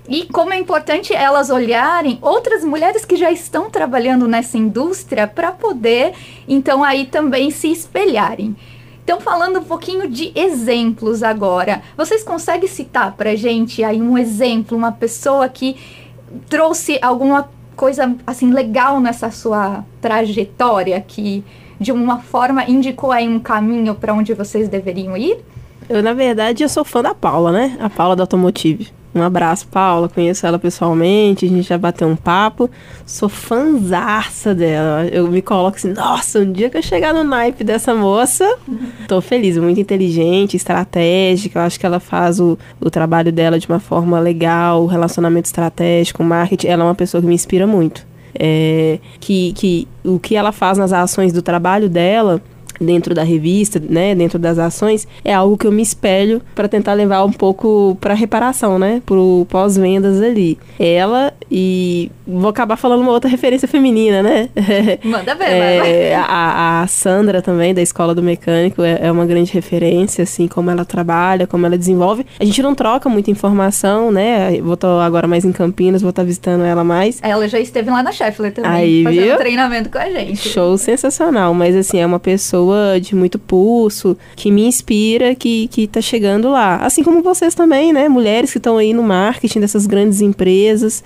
E 0.07 0.25
como 0.25 0.53
é 0.53 0.57
importante 0.57 1.13
elas 1.13 1.49
olharem 1.49 2.19
outras 2.21 2.63
mulheres 2.63 3.03
que 3.03 3.15
já 3.15 3.31
estão 3.31 3.69
trabalhando 3.69 4.27
nessa 4.27 4.57
indústria 4.57 5.27
para 5.27 5.51
poder, 5.51 6.13
então, 6.47 6.83
aí 6.83 7.05
também 7.05 7.49
se 7.49 7.71
espelharem. 7.71 8.55
Então, 9.03 9.19
falando 9.19 9.59
um 9.59 9.63
pouquinho 9.63 10.09
de 10.09 10.31
exemplos 10.35 11.23
agora, 11.23 11.81
vocês 11.95 12.23
conseguem 12.23 12.67
citar 12.67 13.13
para 13.13 13.35
gente 13.35 13.83
aí 13.83 14.01
um 14.01 14.17
exemplo, 14.17 14.77
uma 14.77 14.91
pessoa 14.91 15.47
que 15.49 15.75
trouxe 16.49 16.99
alguma 17.01 17.49
coisa 17.75 18.15
assim 18.25 18.51
legal 18.51 18.99
nessa 18.99 19.29
sua 19.29 19.83
trajetória 20.01 20.99
que 21.01 21.43
de 21.79 21.91
uma 21.91 22.19
forma 22.19 22.63
indicou 22.69 23.11
aí 23.11 23.27
um 23.27 23.39
caminho 23.39 23.93
para 23.93 24.13
onde 24.13 24.33
vocês 24.33 24.69
deveriam 24.69 25.15
ir? 25.17 25.37
Eu, 25.89 26.01
na 26.01 26.13
verdade, 26.13 26.63
eu 26.63 26.69
sou 26.69 26.83
fã 26.83 27.01
da 27.01 27.13
Paula, 27.13 27.51
né? 27.51 27.77
A 27.79 27.89
Paula 27.89 28.15
da 28.15 28.23
Automotive. 28.23 28.91
Um 29.15 29.21
abraço, 29.21 29.65
Paula. 29.69 30.09
Conheço 30.09 30.45
ela 30.45 30.59
pessoalmente, 30.59 31.45
a 31.45 31.47
gente 31.47 31.61
já 31.61 31.77
bateu 31.77 32.05
um 32.05 32.17
papo. 32.17 32.69
Sou 33.05 33.29
fãzaça 33.29 34.53
dela. 34.53 35.05
Eu 35.05 35.29
me 35.29 35.41
coloco 35.41 35.77
assim, 35.77 35.93
nossa, 35.93 36.39
um 36.39 36.51
dia 36.51 36.69
que 36.69 36.77
eu 36.77 36.81
chegar 36.81 37.13
no 37.13 37.23
naipe 37.23 37.63
dessa 37.63 37.95
moça, 37.95 38.45
tô 39.07 39.21
feliz, 39.21 39.57
muito 39.57 39.79
inteligente, 39.79 40.57
estratégica. 40.57 41.59
Eu 41.59 41.63
acho 41.63 41.79
que 41.79 41.85
ela 41.85 42.01
faz 42.01 42.41
o, 42.41 42.57
o 42.81 42.89
trabalho 42.89 43.31
dela 43.31 43.57
de 43.57 43.69
uma 43.69 43.79
forma 43.79 44.19
legal, 44.19 44.83
o 44.83 44.85
relacionamento 44.85 45.45
estratégico, 45.45 46.21
o 46.21 46.25
marketing. 46.25 46.67
Ela 46.67 46.83
é 46.83 46.87
uma 46.87 46.95
pessoa 46.95 47.21
que 47.21 47.27
me 47.27 47.35
inspira 47.35 47.65
muito. 47.65 48.05
É, 48.37 48.99
que, 49.21 49.53
que 49.53 49.87
o 50.03 50.19
que 50.19 50.35
ela 50.35 50.51
faz 50.51 50.77
nas 50.77 50.91
ações 50.91 51.31
do 51.31 51.41
trabalho 51.41 51.87
dela 51.87 52.41
dentro 52.79 53.13
da 53.13 53.23
revista, 53.23 53.79
né, 53.79 54.15
dentro 54.15 54.39
das 54.39 54.57
ações, 54.57 55.07
é 55.23 55.33
algo 55.33 55.57
que 55.57 55.67
eu 55.67 55.71
me 55.71 55.81
espelho 55.81 56.41
para 56.53 56.67
tentar 56.67 56.93
levar 56.93 57.23
um 57.23 57.31
pouco 57.31 57.97
para 57.99 58.13
reparação, 58.13 58.77
né, 58.79 59.01
pro 59.05 59.45
pós-vendas 59.49 60.21
ali. 60.21 60.57
Ela 60.79 61.33
e 61.49 62.11
vou 62.25 62.49
acabar 62.49 62.75
falando 62.75 63.01
uma 63.01 63.11
outra 63.11 63.29
referência 63.29 63.67
feminina, 63.67 64.23
né? 64.23 64.49
Manda 65.03 65.35
ver, 65.35 65.45
é, 65.45 66.15
a, 66.15 66.81
a, 66.81 66.87
Sandra 66.87 67.41
também 67.41 67.73
da 67.73 67.81
Escola 67.81 68.15
do 68.15 68.23
Mecânico 68.23 68.81
é, 68.81 68.99
é, 69.01 69.11
uma 69.11 69.25
grande 69.25 69.53
referência, 69.53 70.23
assim, 70.23 70.47
como 70.47 70.71
ela 70.71 70.83
trabalha, 70.83 71.45
como 71.45 71.65
ela 71.65 71.77
desenvolve. 71.77 72.25
A 72.39 72.45
gente 72.45 72.61
não 72.61 72.73
troca 72.73 73.07
muita 73.07 73.29
informação, 73.29 74.11
né? 74.11 74.59
Vou 74.61 74.73
estar 74.73 75.05
agora 75.05 75.27
mais 75.27 75.45
em 75.45 75.51
Campinas, 75.51 76.01
vou 76.01 76.09
estar 76.09 76.23
visitando 76.23 76.63
ela 76.63 76.83
mais. 76.83 77.19
Ela 77.21 77.47
já 77.47 77.59
esteve 77.59 77.89
lá 77.89 78.01
na 78.01 78.11
Scheffler 78.11 78.51
também, 78.51 78.71
Aí, 78.71 79.03
fazendo 79.03 79.23
viu? 79.23 79.37
treinamento 79.37 79.89
com 79.89 79.97
a 79.97 80.09
gente. 80.09 80.49
Show 80.49 80.77
sensacional, 80.77 81.53
mas 81.53 81.75
assim, 81.75 81.99
é 81.99 82.05
uma 82.05 82.19
pessoa 82.19 82.64
pessoa 82.65 82.99
de 82.99 83.15
muito 83.15 83.37
pulso, 83.37 84.17
que 84.35 84.51
me 84.51 84.65
inspira, 84.65 85.35
que, 85.35 85.67
que 85.67 85.87
tá 85.87 86.01
chegando 86.01 86.49
lá. 86.49 86.77
Assim 86.77 87.03
como 87.03 87.21
vocês 87.21 87.53
também, 87.53 87.93
né? 87.93 88.09
Mulheres 88.09 88.51
que 88.51 88.57
estão 88.57 88.77
aí 88.77 88.93
no 88.93 89.03
marketing 89.03 89.59
dessas 89.59 89.85
grandes 89.85 90.21
empresas 90.21 91.03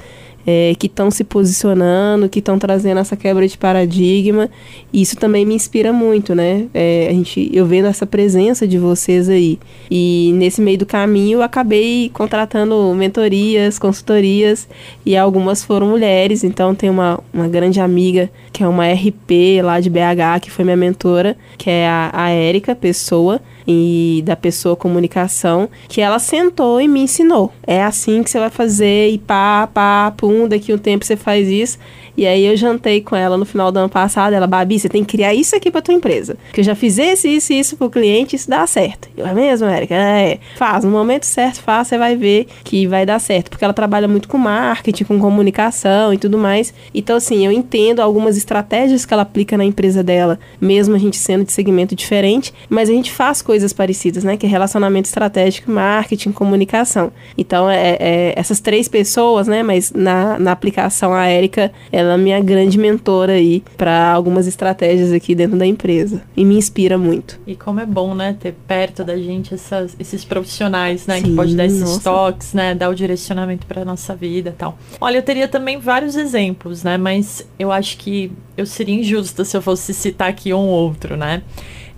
é, 0.49 0.73
que 0.73 0.87
estão 0.87 1.11
se 1.11 1.23
posicionando, 1.23 2.27
que 2.27 2.39
estão 2.39 2.57
trazendo 2.57 2.99
essa 2.99 3.15
quebra 3.15 3.47
de 3.47 3.55
paradigma. 3.55 4.49
Isso 4.91 5.15
também 5.15 5.45
me 5.45 5.53
inspira 5.53 5.93
muito, 5.93 6.33
né? 6.33 6.65
É, 6.73 7.07
a 7.07 7.13
gente, 7.13 7.51
eu 7.53 7.67
vendo 7.67 7.85
essa 7.85 8.07
presença 8.07 8.67
de 8.67 8.79
vocês 8.79 9.29
aí. 9.29 9.59
E 9.91 10.31
nesse 10.33 10.59
meio 10.59 10.79
do 10.79 10.87
caminho 10.87 11.37
eu 11.37 11.41
acabei 11.43 12.09
contratando 12.11 12.91
mentorias, 12.95 13.77
consultorias, 13.77 14.67
e 15.05 15.15
algumas 15.15 15.63
foram 15.63 15.89
mulheres. 15.89 16.43
Então 16.43 16.73
tem 16.73 16.89
uma, 16.89 17.19
uma 17.31 17.47
grande 17.47 17.79
amiga 17.79 18.27
que 18.51 18.63
é 18.63 18.67
uma 18.67 18.91
RP 18.91 19.61
lá 19.63 19.79
de 19.79 19.89
BH, 19.91 20.41
que 20.41 20.49
foi 20.49 20.65
minha 20.65 20.77
mentora, 20.77 21.37
que 21.59 21.69
é 21.69 21.87
a, 21.87 22.09
a 22.11 22.29
Érica 22.29 22.73
Pessoa 22.73 23.39
e 23.71 24.23
da 24.25 24.35
pessoa 24.35 24.75
comunicação, 24.75 25.69
que 25.87 26.01
ela 26.01 26.17
sentou 26.17 26.81
e 26.81 26.87
me 26.87 27.01
ensinou. 27.01 27.53
É 27.67 27.83
assim 27.83 28.23
que 28.23 28.29
você 28.31 28.39
vai 28.39 28.49
fazer, 28.49 29.11
e 29.11 29.19
pá, 29.19 29.69
pá, 29.71 30.11
pum, 30.17 30.47
daqui 30.47 30.73
um 30.73 30.77
tempo 30.79 31.05
você 31.05 31.15
faz 31.15 31.47
isso. 31.47 31.77
E 32.19 32.27
aí 32.27 32.45
eu 32.45 32.57
jantei 32.57 32.99
com 32.99 33.15
ela 33.15 33.37
no 33.37 33.45
final 33.45 33.71
do 33.71 33.79
ano 33.79 33.87
passado, 33.87 34.33
ela, 34.33 34.45
Babi, 34.45 34.77
você 34.77 34.89
tem 34.89 35.05
que 35.05 35.15
criar 35.15 35.33
isso 35.33 35.55
aqui 35.55 35.71
pra 35.71 35.81
tua 35.81 35.93
empresa. 35.93 36.35
Que 36.51 36.59
eu 36.59 36.65
já 36.65 36.75
fiz 36.75 36.97
esse, 36.97 37.29
isso 37.29 37.53
e 37.53 37.59
isso 37.59 37.77
pro 37.77 37.89
cliente, 37.89 38.35
isso 38.35 38.49
dá 38.49 38.67
certo. 38.67 39.07
Eu, 39.15 39.25
é 39.25 39.33
mesmo, 39.33 39.65
Érica? 39.69 39.95
É, 39.95 40.37
faz, 40.57 40.83
no 40.83 40.91
momento 40.91 41.23
certo, 41.23 41.61
faz, 41.61 41.87
você 41.87 41.97
vai 41.97 42.17
ver 42.17 42.47
que 42.65 42.85
vai 42.87 43.05
dar 43.05 43.19
certo. 43.19 43.49
Porque 43.49 43.63
ela 43.63 43.73
trabalha 43.73 44.05
muito 44.05 44.27
com 44.27 44.37
marketing, 44.37 45.05
com 45.05 45.17
comunicação 45.17 46.13
e 46.13 46.17
tudo 46.17 46.37
mais. 46.37 46.73
Então, 46.93 47.15
assim, 47.15 47.45
eu 47.45 47.53
entendo 47.53 48.01
algumas 48.01 48.35
estratégias 48.35 49.05
que 49.05 49.13
ela 49.13 49.23
aplica 49.23 49.57
na 49.57 49.63
empresa 49.63 50.03
dela, 50.03 50.37
mesmo 50.59 50.95
a 50.95 50.99
gente 50.99 51.15
sendo 51.15 51.45
de 51.45 51.53
segmento 51.53 51.95
diferente, 51.95 52.53
mas 52.69 52.89
a 52.89 52.93
gente 52.93 53.13
faz 53.13 53.41
coisas 53.41 53.71
parecidas, 53.71 54.25
né? 54.25 54.35
Que 54.35 54.45
é 54.45 54.49
relacionamento 54.49 55.07
estratégico, 55.07 55.71
marketing, 55.71 56.33
comunicação. 56.33 57.13
Então, 57.37 57.69
é, 57.69 57.95
é 57.97 58.33
essas 58.35 58.59
três 58.59 58.89
pessoas, 58.89 59.47
né? 59.47 59.63
Mas 59.63 59.93
na, 59.93 60.37
na 60.37 60.51
aplicação, 60.51 61.13
a 61.13 61.25
Érica, 61.25 61.71
ela 61.89 62.08
ela 62.09 62.19
é 62.19 62.23
minha 62.23 62.39
grande 62.39 62.77
mentora 62.77 63.33
aí 63.33 63.63
para 63.77 64.11
algumas 64.11 64.47
estratégias 64.47 65.11
aqui 65.11 65.35
dentro 65.35 65.57
da 65.57 65.65
empresa 65.65 66.21
e 66.35 66.43
me 66.43 66.55
inspira 66.55 66.97
muito. 66.97 67.39
E 67.45 67.55
como 67.55 67.79
é 67.79 67.85
bom, 67.85 68.13
né, 68.15 68.35
ter 68.39 68.53
perto 68.67 69.03
da 69.03 69.17
gente 69.17 69.53
essas, 69.53 69.95
esses 69.99 70.25
profissionais, 70.25 71.05
né, 71.07 71.17
Sim, 71.17 71.23
que 71.23 71.35
pode 71.35 71.55
dar 71.55 71.65
esses 71.65 71.81
nossa. 71.81 72.01
toques, 72.01 72.53
né, 72.53 72.73
dar 72.75 72.89
o 72.89 72.95
direcionamento 72.95 73.65
para 73.65 73.85
nossa 73.85 74.15
vida, 74.15 74.53
tal. 74.57 74.77
Olha, 74.99 75.17
eu 75.17 75.23
teria 75.23 75.47
também 75.47 75.77
vários 75.79 76.15
exemplos, 76.15 76.83
né, 76.83 76.97
mas 76.97 77.47
eu 77.57 77.71
acho 77.71 77.97
que 77.97 78.31
eu 78.57 78.65
seria 78.65 78.95
injusta 78.95 79.45
se 79.45 79.55
eu 79.55 79.61
fosse 79.61 79.93
citar 79.93 80.29
aqui 80.29 80.53
um 80.53 80.57
ou 80.57 80.67
outro, 80.67 81.15
né? 81.15 81.41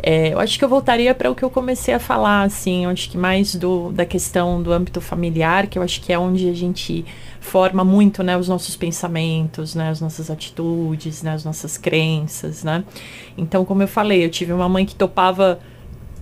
É, 0.04 0.34
eu 0.34 0.40
acho 0.40 0.58
que 0.58 0.66
eu 0.66 0.70
voltaria 0.70 1.14
para 1.14 1.30
o 1.30 1.36
que 1.36 1.44
eu 1.44 1.50
comecei 1.50 1.94
a 1.94 2.00
falar, 2.00 2.42
assim, 2.42 2.86
eu 2.86 2.90
acho 2.90 3.10
que 3.10 3.18
mais 3.18 3.54
do, 3.54 3.92
da 3.92 4.04
questão 4.04 4.62
do 4.62 4.74
âmbito 4.74 5.00
familiar, 5.00 5.68
que 5.68 5.78
eu 5.78 5.84
acho 5.84 6.02
que 6.02 6.12
é 6.12 6.18
onde 6.18 6.50
a 6.50 6.54
gente 6.54 7.06
forma 7.40 7.84
muito, 7.84 8.24
né, 8.24 8.36
os 8.36 8.48
nossos 8.48 8.76
pensamentos, 8.76 9.76
né, 9.76 9.90
as 9.90 10.02
nossas 10.02 10.32
atitudes, 10.32 11.22
né, 11.22 11.34
as 11.34 11.46
nossas 11.46 11.78
crenças, 11.78 12.64
né. 12.64 12.84
Então, 13.38 13.64
como 13.64 13.84
eu 13.84 13.88
falei, 13.88 14.26
eu 14.26 14.30
tive 14.30 14.52
uma 14.52 14.68
mãe 14.68 14.88
que 14.88 14.96
topava 14.96 15.60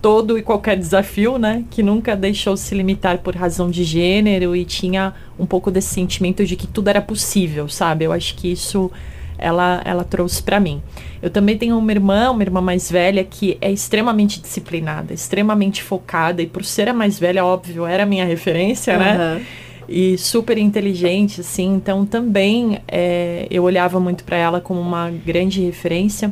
todo 0.01 0.37
e 0.37 0.41
qualquer 0.41 0.77
desafio, 0.77 1.37
né, 1.37 1.63
que 1.69 1.81
nunca 1.81 2.17
deixou 2.17 2.57
se 2.57 2.75
limitar 2.75 3.19
por 3.19 3.33
razão 3.33 3.69
de 3.69 3.85
gênero 3.85 4.55
e 4.57 4.65
tinha 4.65 5.13
um 5.37 5.45
pouco 5.45 5.71
desse 5.71 5.93
sentimento 5.93 6.45
de 6.45 6.57
que 6.57 6.67
tudo 6.67 6.89
era 6.89 7.01
possível, 7.01 7.69
sabe? 7.69 8.05
Eu 8.05 8.11
acho 8.11 8.35
que 8.35 8.51
isso 8.51 8.91
ela, 9.39 9.81
ela 9.85 10.03
trouxe 10.03 10.41
para 10.43 10.59
mim. 10.59 10.81
Eu 11.21 11.29
também 11.29 11.57
tenho 11.57 11.77
uma 11.77 11.91
irmã, 11.91 12.31
uma 12.31 12.43
irmã 12.43 12.61
mais 12.61 12.89
velha, 12.89 13.23
que 13.23 13.57
é 13.61 13.71
extremamente 13.71 14.41
disciplinada, 14.41 15.13
extremamente 15.13 15.83
focada, 15.83 16.41
e 16.41 16.47
por 16.47 16.63
ser 16.63 16.87
a 16.89 16.93
mais 16.93 17.19
velha, 17.19 17.43
óbvio, 17.43 17.85
era 17.85 18.03
a 18.03 18.05
minha 18.05 18.25
referência, 18.25 18.93
uhum. 18.93 18.99
né? 18.99 19.45
e 19.89 20.17
super 20.17 20.57
inteligente, 20.57 21.41
assim. 21.41 21.73
Então 21.73 22.05
também 22.05 22.79
é, 22.87 23.47
eu 23.49 23.63
olhava 23.63 23.99
muito 23.99 24.23
para 24.23 24.37
ela 24.37 24.61
como 24.61 24.79
uma 24.79 25.09
grande 25.09 25.61
referência. 25.61 26.31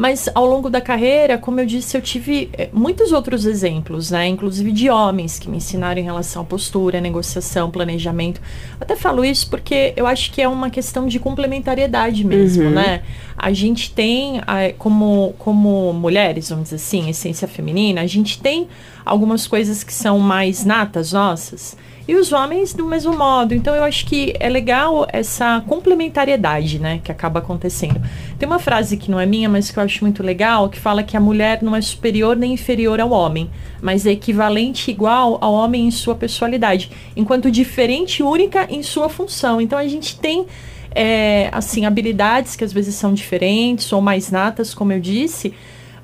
Mas 0.00 0.30
ao 0.34 0.46
longo 0.46 0.70
da 0.70 0.80
carreira, 0.80 1.36
como 1.36 1.60
eu 1.60 1.66
disse, 1.66 1.94
eu 1.94 2.00
tive 2.00 2.48
é, 2.54 2.70
muitos 2.72 3.12
outros 3.12 3.44
exemplos, 3.44 4.10
né? 4.10 4.26
Inclusive 4.28 4.72
de 4.72 4.88
homens 4.88 5.38
que 5.38 5.46
me 5.46 5.58
ensinaram 5.58 6.00
em 6.00 6.04
relação 6.04 6.40
à 6.40 6.44
postura, 6.46 7.02
negociação, 7.02 7.70
planejamento. 7.70 8.40
Até 8.80 8.96
falo 8.96 9.22
isso 9.22 9.50
porque 9.50 9.92
eu 9.98 10.06
acho 10.06 10.32
que 10.32 10.40
é 10.40 10.48
uma 10.48 10.70
questão 10.70 11.06
de 11.06 11.18
complementariedade 11.18 12.24
mesmo, 12.24 12.64
uhum. 12.64 12.70
né? 12.70 13.02
A 13.36 13.52
gente 13.52 13.92
tem, 13.92 14.40
como, 14.78 15.34
como 15.38 15.92
mulheres, 15.92 16.48
vamos 16.48 16.70
dizer 16.70 16.76
assim, 16.76 17.10
essência 17.10 17.46
feminina, 17.46 18.00
a 18.00 18.06
gente 18.06 18.40
tem 18.40 18.68
algumas 19.04 19.46
coisas 19.46 19.84
que 19.84 19.92
são 19.92 20.18
mais 20.18 20.64
natas 20.64 21.12
nossas 21.12 21.76
e 22.06 22.16
os 22.16 22.32
homens 22.32 22.74
do 22.74 22.84
mesmo 22.84 23.16
modo. 23.16 23.54
Então 23.54 23.74
eu 23.74 23.84
acho 23.84 24.06
que 24.06 24.34
é 24.38 24.48
legal 24.48 25.06
essa 25.12 25.62
complementariedade, 25.66 26.78
né, 26.78 27.00
que 27.02 27.12
acaba 27.12 27.40
acontecendo. 27.40 28.00
Tem 28.38 28.46
uma 28.46 28.58
frase 28.58 28.96
que 28.96 29.10
não 29.10 29.20
é 29.20 29.26
minha, 29.26 29.48
mas 29.48 29.70
que 29.70 29.78
eu 29.78 29.82
acho 29.82 30.02
muito 30.04 30.22
legal, 30.22 30.68
que 30.68 30.78
fala 30.78 31.02
que 31.02 31.16
a 31.16 31.20
mulher 31.20 31.62
não 31.62 31.76
é 31.76 31.80
superior 31.80 32.36
nem 32.36 32.54
inferior 32.54 33.00
ao 33.00 33.10
homem, 33.10 33.50
mas 33.80 34.06
é 34.06 34.10
equivalente 34.10 34.90
igual 34.90 35.38
ao 35.40 35.52
homem 35.52 35.86
em 35.86 35.90
sua 35.90 36.14
personalidade, 36.14 36.90
enquanto 37.16 37.50
diferente 37.50 38.20
e 38.20 38.22
única 38.22 38.66
em 38.70 38.82
sua 38.82 39.08
função. 39.08 39.60
Então 39.60 39.78
a 39.78 39.86
gente 39.86 40.18
tem 40.18 40.46
é, 40.94 41.48
assim 41.52 41.86
habilidades 41.86 42.56
que 42.56 42.64
às 42.64 42.72
vezes 42.72 42.94
são 42.94 43.14
diferentes 43.14 43.92
ou 43.92 44.00
mais 44.00 44.30
natas, 44.30 44.74
como 44.74 44.92
eu 44.92 45.00
disse, 45.00 45.54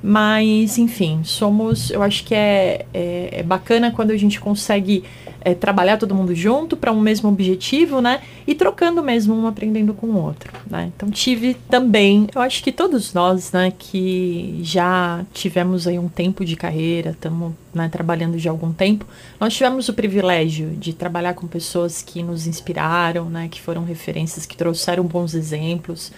mas, 0.03 0.79
enfim, 0.79 1.21
somos. 1.25 1.91
Eu 1.91 2.03
acho 2.03 2.25
que 2.25 2.35
é, 2.35 2.87
é, 2.93 3.41
é 3.41 3.43
bacana 3.43 3.91
quando 3.91 4.11
a 4.11 4.17
gente 4.17 4.39
consegue 4.39 5.05
é, 5.47 5.55
trabalhar 5.55 5.97
todo 5.97 6.13
mundo 6.13 6.35
junto 6.35 6.77
para 6.77 6.91
um 6.91 7.01
mesmo 7.01 7.29
objetivo, 7.29 8.01
né? 8.01 8.21
E 8.45 8.53
trocando 8.53 9.01
mesmo, 9.01 9.33
um 9.33 9.47
aprendendo 9.47 9.95
com 9.95 10.09
o 10.09 10.21
outro, 10.21 10.53
né? 10.69 10.91
Então, 10.95 11.09
tive 11.09 11.55
também. 11.71 12.27
Eu 12.35 12.41
acho 12.41 12.65
que 12.65 12.73
todos 12.73 13.15
nós, 13.15 13.53
né, 13.53 13.73
que 13.79 14.59
já 14.63 15.25
tivemos 15.33 15.87
aí 15.87 16.01
um 16.01 16.09
tempo 16.09 16.45
de 16.45 16.57
carreira, 16.57 17.11
estamos 17.11 17.53
né, 17.73 17.89
trabalhando 17.89 18.37
de 18.39 18.49
algum 18.49 18.73
tempo, 18.73 19.07
nós 19.39 19.55
tivemos 19.55 19.89
o 19.89 19.95
privilégio 19.95 20.71
de 20.71 20.93
trabalhar 20.93 21.35
com 21.35 21.47
pessoas 21.47 22.03
que 22.03 22.25
nos 22.25 22.49
inspiraram, 22.49 23.31
né? 23.31 23.47
Que 23.49 23.61
foram 23.61 23.85
referências, 23.85 24.47
que 24.47 24.57
trouxeram 24.57 25.05
bons 25.05 25.33
exemplos. 25.33 26.11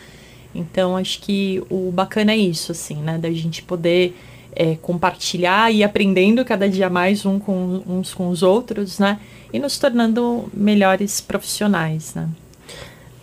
Então, 0.55 0.97
acho 0.97 1.21
que 1.21 1.63
o 1.71 1.91
bacana 1.91 2.33
é 2.33 2.37
isso, 2.37 2.73
assim, 2.73 2.97
né? 2.97 3.19
Da 3.19 3.31
gente 3.31 3.63
poder 3.63 4.17
é, 4.55 4.77
compartilhar 4.77 5.73
e 5.73 5.85
aprendendo 5.85 6.45
cada 6.45 6.69
dia 6.69 6.91
mais 6.91 7.25
um 7.25 7.39
com, 7.39 7.83
uns 7.87 8.13
com 8.13 8.29
os 8.29 8.43
outros, 8.43 8.99
né? 8.99 9.21
E 9.53 9.59
nos 9.59 9.79
tornando 9.79 10.49
melhores 10.53 11.21
profissionais, 11.21 12.15
né? 12.15 12.29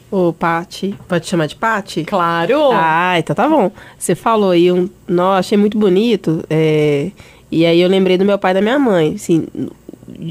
Ô, 0.09 0.31
Pati, 0.31 0.95
pode 1.07 1.27
chamar 1.27 1.47
de 1.47 1.55
Pati? 1.55 2.05
Claro! 2.05 2.69
Ah, 2.71 3.19
então 3.19 3.35
tá 3.35 3.49
bom. 3.49 3.71
Você 3.97 4.15
falou 4.15 4.51
aí, 4.51 4.71
um, 4.71 4.89
nossa, 5.07 5.39
achei 5.39 5.57
muito 5.57 5.77
bonito, 5.77 6.43
é, 6.49 7.11
e 7.51 7.65
aí 7.65 7.81
eu 7.81 7.89
lembrei 7.89 8.17
do 8.17 8.23
meu 8.23 8.37
pai 8.37 8.51
e 8.51 8.53
da 8.53 8.61
minha 8.61 8.79
mãe, 8.79 9.15
assim, 9.15 9.45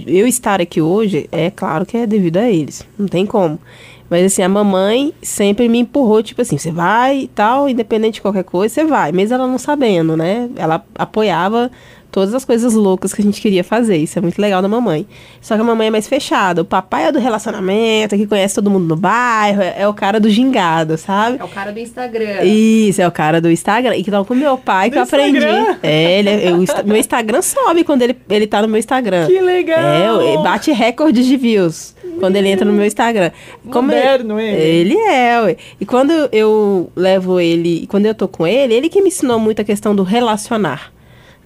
eu 0.07 0.26
estar 0.26 0.61
aqui 0.61 0.80
hoje, 0.80 1.28
é 1.30 1.50
claro 1.50 1.85
que 1.85 1.96
é 1.96 2.07
devido 2.07 2.38
a 2.38 2.50
eles, 2.50 2.87
não 2.98 3.07
tem 3.07 3.26
como. 3.26 3.59
Mas 4.08 4.24
assim, 4.26 4.42
a 4.42 4.48
mamãe 4.48 5.12
sempre 5.22 5.68
me 5.68 5.78
empurrou, 5.78 6.22
tipo 6.22 6.42
assim, 6.42 6.58
você 6.58 6.70
vai 6.70 7.20
e 7.20 7.28
tal, 7.28 7.68
independente 7.68 8.14
de 8.14 8.22
qualquer 8.22 8.44
coisa, 8.44 8.74
você 8.74 8.84
vai. 8.84 9.12
Mesmo 9.12 9.34
ela 9.34 9.46
não 9.46 9.58
sabendo, 9.58 10.16
né? 10.16 10.48
Ela 10.56 10.84
apoiava 10.94 11.70
todas 12.14 12.32
as 12.32 12.44
coisas 12.44 12.74
loucas 12.74 13.12
que 13.12 13.20
a 13.20 13.24
gente 13.24 13.40
queria 13.40 13.64
fazer. 13.64 13.96
Isso 13.96 14.16
é 14.16 14.22
muito 14.22 14.40
legal 14.40 14.62
da 14.62 14.68
mamãe. 14.68 15.04
Só 15.40 15.56
que 15.56 15.60
a 15.60 15.64
mamãe 15.64 15.88
é 15.88 15.90
mais 15.90 16.06
fechada. 16.06 16.62
O 16.62 16.64
papai 16.64 17.06
é 17.06 17.12
do 17.12 17.18
relacionamento, 17.18 18.16
que 18.16 18.24
conhece 18.24 18.54
todo 18.54 18.70
mundo 18.70 18.86
no 18.86 18.94
bairro, 18.94 19.60
é, 19.60 19.74
é 19.78 19.88
o 19.88 19.92
cara 19.92 20.20
do 20.20 20.30
gingado, 20.30 20.96
sabe? 20.96 21.38
É 21.40 21.44
o 21.44 21.48
cara 21.48 21.72
do 21.72 21.80
Instagram. 21.80 22.44
Isso, 22.44 23.02
é 23.02 23.08
o 23.08 23.10
cara 23.10 23.40
do 23.40 23.50
Instagram. 23.50 23.96
E 23.96 24.04
que 24.04 24.12
tava 24.12 24.24
com 24.24 24.32
meu 24.32 24.56
pai 24.56 24.90
que 24.90 24.96
eu 24.96 25.02
aprendi. 25.02 25.38
Instagram? 25.38 25.76
É, 25.82 26.18
ele, 26.20 26.28
é, 26.30 26.50
eu, 26.50 26.64
meu 26.84 26.96
Instagram 26.96 27.42
sobe 27.42 27.82
quando 27.82 28.02
ele, 28.02 28.16
ele 28.30 28.46
tá 28.46 28.62
no 28.62 28.68
meu 28.68 28.78
Instagram. 28.78 29.26
Que 29.26 29.40
legal! 29.40 30.20
É, 30.20 30.36
bate 30.40 30.70
recordes 30.70 31.26
de 31.26 31.36
views 31.36 31.93
quando 32.18 32.37
ele 32.37 32.48
entra 32.48 32.64
no 32.64 32.72
meu 32.72 32.87
Instagram. 32.87 33.31
Como 33.70 33.88
Moderno 33.88 34.38
ele. 34.40 34.92
Ele 34.92 34.98
é, 34.98 35.40
ué. 35.42 35.57
E 35.81 35.87
quando 35.87 36.12
eu 36.33 36.90
levo 36.96 37.40
ele, 37.40 37.87
quando 37.88 38.07
eu 38.07 38.14
tô 38.14 38.29
com 38.29 38.46
ele, 38.46 38.74
ele 38.74 38.88
que 38.88 39.00
me 39.00 39.09
ensinou 39.09 39.38
muito 39.38 39.61
a 39.61 39.64
questão 39.64 39.94
do 39.94 40.03
relacionar 40.03 40.94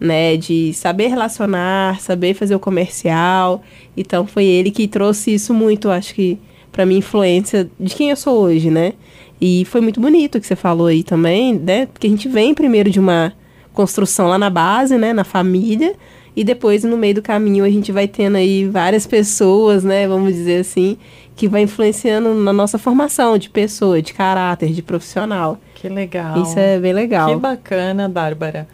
né? 0.00 0.36
De 0.36 0.72
saber 0.72 1.08
relacionar, 1.08 2.00
saber 2.00 2.34
fazer 2.34 2.54
o 2.54 2.60
comercial. 2.60 3.62
Então 3.96 4.26
foi 4.26 4.44
ele 4.44 4.70
que 4.70 4.86
trouxe 4.86 5.34
isso 5.34 5.52
muito, 5.52 5.90
acho 5.90 6.14
que, 6.14 6.38
para 6.70 6.86
minha 6.86 6.98
influência 6.98 7.68
de 7.78 7.94
quem 7.94 8.10
eu 8.10 8.16
sou 8.16 8.38
hoje, 8.40 8.70
né? 8.70 8.92
E 9.40 9.64
foi 9.66 9.80
muito 9.80 10.00
bonito 10.00 10.36
o 10.36 10.40
que 10.40 10.46
você 10.46 10.56
falou 10.56 10.86
aí 10.86 11.02
também, 11.02 11.54
né? 11.54 11.86
Porque 11.86 12.06
a 12.06 12.10
gente 12.10 12.28
vem 12.28 12.54
primeiro 12.54 12.90
de 12.90 12.98
uma 12.98 13.32
construção 13.72 14.28
lá 14.28 14.38
na 14.38 14.50
base, 14.50 14.96
né? 14.98 15.12
Na 15.12 15.24
família. 15.24 15.94
E 16.38 16.44
depois, 16.44 16.84
no 16.84 16.96
meio 16.96 17.16
do 17.16 17.20
caminho, 17.20 17.64
a 17.64 17.68
gente 17.68 17.90
vai 17.90 18.06
tendo 18.06 18.36
aí 18.36 18.64
várias 18.64 19.04
pessoas, 19.04 19.82
né? 19.82 20.06
Vamos 20.06 20.32
dizer 20.32 20.60
assim, 20.60 20.96
que 21.34 21.48
vai 21.48 21.62
influenciando 21.62 22.32
na 22.32 22.52
nossa 22.52 22.78
formação 22.78 23.36
de 23.36 23.50
pessoa, 23.50 24.00
de 24.00 24.12
caráter, 24.12 24.72
de 24.72 24.80
profissional. 24.80 25.58
Que 25.74 25.88
legal. 25.88 26.40
Isso 26.40 26.56
é 26.56 26.78
bem 26.78 26.92
legal. 26.92 27.30
Que 27.30 27.34
bacana, 27.34 28.08
Bárbara. 28.08 28.68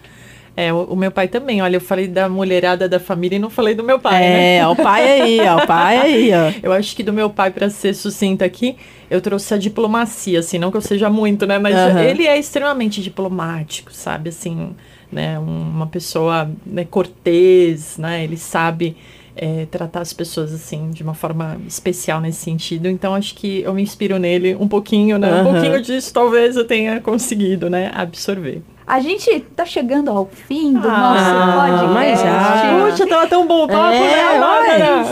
É, 0.54 0.74
o, 0.74 0.82
o, 0.90 0.94
meu 0.94 1.10
pai 1.10 1.26
também. 1.26 1.62
Olha, 1.62 1.76
eu 1.76 1.80
falei 1.80 2.06
da 2.06 2.28
mulherada 2.28 2.86
da 2.86 3.00
família 3.00 3.36
e 3.36 3.38
não 3.38 3.48
falei 3.48 3.74
do 3.74 3.82
meu 3.82 3.98
pai, 3.98 4.22
é, 4.22 4.28
né? 4.28 4.56
É, 4.58 4.66
o 4.66 4.76
pai 4.76 5.22
aí, 5.22 5.40
ó, 5.40 5.56
o 5.56 5.66
pai 5.66 5.96
aí, 5.96 6.32
ó. 6.34 6.52
Eu 6.62 6.70
acho 6.70 6.94
que 6.94 7.02
do 7.02 7.14
meu 7.14 7.30
pai, 7.30 7.50
para 7.50 7.70
ser 7.70 7.94
sucinta 7.94 8.44
aqui, 8.44 8.76
eu 9.10 9.22
trouxe 9.22 9.54
a 9.54 9.56
diplomacia, 9.56 10.40
assim, 10.40 10.58
não 10.58 10.70
que 10.70 10.76
eu 10.76 10.82
seja 10.82 11.08
muito, 11.08 11.46
né? 11.46 11.58
Mas 11.58 11.74
uhum. 11.74 11.98
ele 11.98 12.26
é 12.26 12.38
extremamente 12.38 13.00
diplomático, 13.00 13.90
sabe? 13.90 14.28
Assim, 14.28 14.76
né? 15.14 15.38
Uma 15.38 15.86
pessoa 15.86 16.50
né, 16.66 16.84
cortês, 16.84 17.96
né? 17.96 18.24
Ele 18.24 18.36
sabe 18.36 18.96
é, 19.36 19.66
tratar 19.70 20.00
as 20.00 20.12
pessoas 20.12 20.52
assim 20.52 20.90
de 20.90 21.02
uma 21.02 21.14
forma 21.14 21.56
especial 21.66 22.20
nesse 22.20 22.40
sentido. 22.40 22.88
Então 22.88 23.14
acho 23.14 23.34
que 23.34 23.62
eu 23.62 23.72
me 23.72 23.82
inspiro 23.82 24.18
nele 24.18 24.54
um 24.56 24.68
pouquinho, 24.68 25.18
né? 25.18 25.32
Uhum. 25.32 25.40
Um 25.40 25.52
pouquinho 25.52 25.80
disso 25.80 26.12
talvez 26.12 26.56
eu 26.56 26.66
tenha 26.66 27.00
conseguido, 27.00 27.70
né? 27.70 27.90
Absorver. 27.94 28.62
A 28.86 29.00
gente 29.00 29.40
tá 29.56 29.64
chegando 29.64 30.10
ao 30.10 30.26
fim 30.26 30.74
do 30.74 30.86
ah, 30.86 30.98
nosso 30.98 31.58
podcast. 31.58 31.94
Mas 31.94 32.20
já. 32.20 32.90
Puxa, 32.90 33.06
tava 33.06 33.26
tão 33.26 33.46
bom 33.46 33.64
o 33.64 33.68
papo, 33.68 33.94
é, 33.94 34.38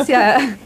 né? 0.07 0.59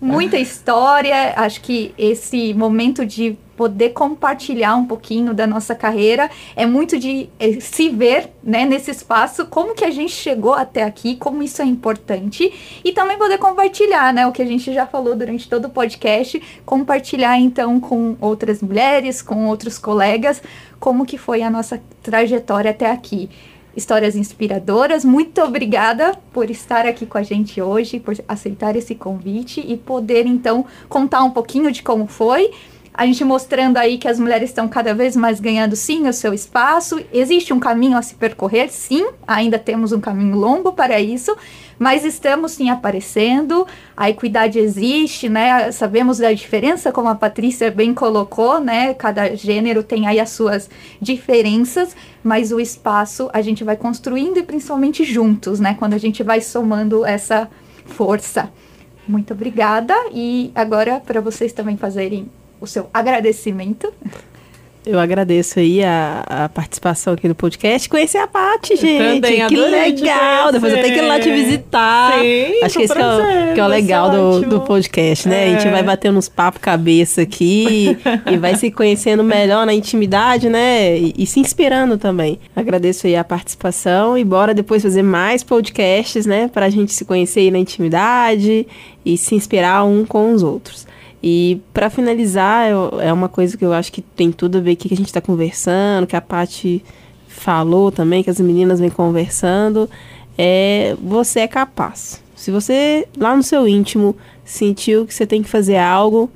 Muita 0.00 0.36
história. 0.36 1.32
Acho 1.36 1.60
que 1.60 1.94
esse 1.96 2.52
momento 2.52 3.04
de 3.06 3.38
poder 3.56 3.90
compartilhar 3.90 4.76
um 4.76 4.84
pouquinho 4.84 5.32
da 5.32 5.46
nossa 5.46 5.74
carreira, 5.74 6.30
é 6.54 6.66
muito 6.66 6.98
de 6.98 7.30
é, 7.38 7.58
se 7.58 7.88
ver 7.88 8.28
né, 8.42 8.66
nesse 8.66 8.90
espaço, 8.90 9.46
como 9.46 9.74
que 9.74 9.84
a 9.84 9.90
gente 9.90 10.12
chegou 10.12 10.52
até 10.52 10.82
aqui, 10.82 11.16
como 11.16 11.42
isso 11.42 11.62
é 11.62 11.64
importante, 11.64 12.52
e 12.84 12.92
também 12.92 13.16
poder 13.16 13.38
compartilhar, 13.38 14.12
né, 14.12 14.26
o 14.26 14.32
que 14.32 14.42
a 14.42 14.46
gente 14.46 14.72
já 14.74 14.86
falou 14.86 15.16
durante 15.16 15.48
todo 15.48 15.64
o 15.64 15.70
podcast, 15.70 16.40
compartilhar 16.66 17.38
então 17.38 17.80
com 17.80 18.14
outras 18.20 18.60
mulheres, 18.60 19.22
com 19.22 19.46
outros 19.46 19.78
colegas, 19.78 20.42
como 20.78 21.06
que 21.06 21.16
foi 21.16 21.42
a 21.42 21.48
nossa 21.48 21.82
trajetória 22.02 22.70
até 22.70 22.90
aqui 22.90 23.30
histórias 23.76 24.16
inspiradoras. 24.16 25.04
Muito 25.04 25.42
obrigada 25.42 26.16
por 26.32 26.50
estar 26.50 26.86
aqui 26.86 27.04
com 27.04 27.18
a 27.18 27.22
gente 27.22 27.60
hoje, 27.60 28.00
por 28.00 28.16
aceitar 28.26 28.74
esse 28.74 28.94
convite 28.94 29.60
e 29.60 29.76
poder 29.76 30.26
então 30.26 30.64
contar 30.88 31.22
um 31.22 31.30
pouquinho 31.30 31.70
de 31.70 31.82
como 31.82 32.06
foi 32.06 32.50
a 32.96 33.04
gente 33.04 33.22
mostrando 33.22 33.76
aí 33.76 33.98
que 33.98 34.08
as 34.08 34.18
mulheres 34.18 34.48
estão 34.48 34.66
cada 34.66 34.94
vez 34.94 35.14
mais 35.14 35.38
ganhando 35.38 35.76
sim 35.76 36.08
o 36.08 36.12
seu 36.14 36.32
espaço. 36.32 36.98
Existe 37.12 37.52
um 37.52 37.60
caminho 37.60 37.98
a 37.98 38.00
se 38.00 38.14
percorrer, 38.14 38.70
sim, 38.70 39.06
ainda 39.26 39.58
temos 39.58 39.92
um 39.92 40.00
caminho 40.00 40.34
longo 40.34 40.72
para 40.72 40.98
isso, 40.98 41.36
mas 41.78 42.06
estamos 42.06 42.52
sim 42.52 42.70
aparecendo. 42.70 43.66
A 43.94 44.08
equidade 44.08 44.58
existe, 44.58 45.28
né? 45.28 45.70
Sabemos 45.72 46.16
da 46.16 46.32
diferença, 46.32 46.90
como 46.90 47.08
a 47.10 47.14
Patrícia 47.14 47.70
bem 47.70 47.92
colocou, 47.92 48.60
né? 48.60 48.94
Cada 48.94 49.34
gênero 49.36 49.82
tem 49.82 50.06
aí 50.06 50.18
as 50.18 50.30
suas 50.30 50.70
diferenças, 50.98 51.94
mas 52.24 52.50
o 52.50 52.58
espaço 52.58 53.28
a 53.30 53.42
gente 53.42 53.62
vai 53.62 53.76
construindo 53.76 54.38
e 54.38 54.42
principalmente 54.42 55.04
juntos, 55.04 55.60
né? 55.60 55.76
Quando 55.78 55.92
a 55.92 55.98
gente 55.98 56.22
vai 56.22 56.40
somando 56.40 57.04
essa 57.04 57.46
força. 57.84 58.50
Muito 59.06 59.34
obrigada 59.34 59.94
e 60.10 60.50
agora 60.54 60.98
para 60.98 61.20
vocês 61.20 61.52
também 61.52 61.76
fazerem 61.76 62.26
o 62.60 62.66
seu 62.66 62.88
agradecimento. 62.92 63.92
Eu 64.86 65.00
agradeço 65.00 65.58
aí 65.58 65.82
a, 65.82 66.22
a, 66.28 66.48
participação 66.48 67.14
aqui 67.14 67.26
no 67.26 67.34
podcast. 67.34 67.88
Conhecer 67.88 68.18
a 68.18 68.28
Paty, 68.28 68.76
gente. 68.76 69.20
Também 69.20 69.44
que 69.48 69.56
legal. 69.56 70.52
Depois 70.52 70.72
eu 70.72 70.80
tenho 70.80 70.94
que 70.94 71.00
ir 71.00 71.08
lá 71.08 71.18
te 71.18 71.28
visitar. 71.28 72.20
Sim, 72.20 72.62
Acho 72.62 72.78
que 72.78 72.84
esse 72.84 72.94
prazer, 72.94 73.26
é, 73.26 73.50
o, 73.50 73.54
que 73.54 73.60
é 73.60 73.64
o 73.64 73.66
legal 73.66 74.10
do, 74.12 74.42
do 74.42 74.60
podcast, 74.60 75.28
né? 75.28 75.42
É. 75.42 75.48
A 75.48 75.58
gente 75.58 75.66
é. 75.66 75.70
vai 75.72 75.82
batendo 75.82 76.16
uns 76.16 76.28
papos 76.28 76.62
cabeça 76.62 77.22
aqui 77.22 77.98
e 78.30 78.36
vai 78.36 78.54
se 78.54 78.70
conhecendo 78.70 79.24
melhor 79.24 79.66
na 79.66 79.74
intimidade, 79.74 80.48
né? 80.48 80.96
E, 80.96 81.14
e, 81.18 81.26
se 81.26 81.40
inspirando 81.40 81.98
também. 81.98 82.38
Agradeço 82.54 83.08
aí 83.08 83.16
a 83.16 83.24
participação 83.24 84.16
e 84.16 84.22
bora 84.22 84.54
depois 84.54 84.84
fazer 84.84 85.02
mais 85.02 85.42
podcasts, 85.42 86.26
né? 86.26 86.46
Pra 86.46 86.70
gente 86.70 86.92
se 86.92 87.04
conhecer 87.04 87.40
aí 87.40 87.50
na 87.50 87.58
intimidade 87.58 88.64
e 89.04 89.18
se 89.18 89.34
inspirar 89.34 89.82
um 89.82 90.06
com 90.06 90.32
os 90.32 90.44
outros. 90.44 90.86
E 91.22 91.60
para 91.72 91.90
finalizar, 91.90 92.68
eu, 92.70 93.00
é 93.00 93.12
uma 93.12 93.28
coisa 93.28 93.56
que 93.56 93.64
eu 93.64 93.72
acho 93.72 93.90
que 93.90 94.02
tem 94.02 94.30
tudo 94.30 94.58
a 94.58 94.60
ver 94.60 94.72
o 94.72 94.76
que 94.76 94.92
a 94.92 94.96
gente 94.96 95.06
está 95.06 95.20
conversando, 95.20 96.06
que 96.06 96.16
a 96.16 96.20
Paty 96.20 96.84
falou 97.26 97.90
também, 97.90 98.22
que 98.22 98.30
as 98.30 98.40
meninas 98.40 98.80
vêm 98.80 98.90
conversando, 98.90 99.88
é 100.36 100.96
você 101.02 101.40
é 101.40 101.48
capaz. 101.48 102.22
Se 102.34 102.50
você 102.50 103.08
lá 103.16 103.34
no 103.34 103.42
seu 103.42 103.66
íntimo 103.66 104.16
sentiu 104.44 105.06
que 105.06 105.14
você 105.14 105.26
tem 105.26 105.42
que 105.42 105.48
fazer 105.48 105.78
algo 105.78 106.30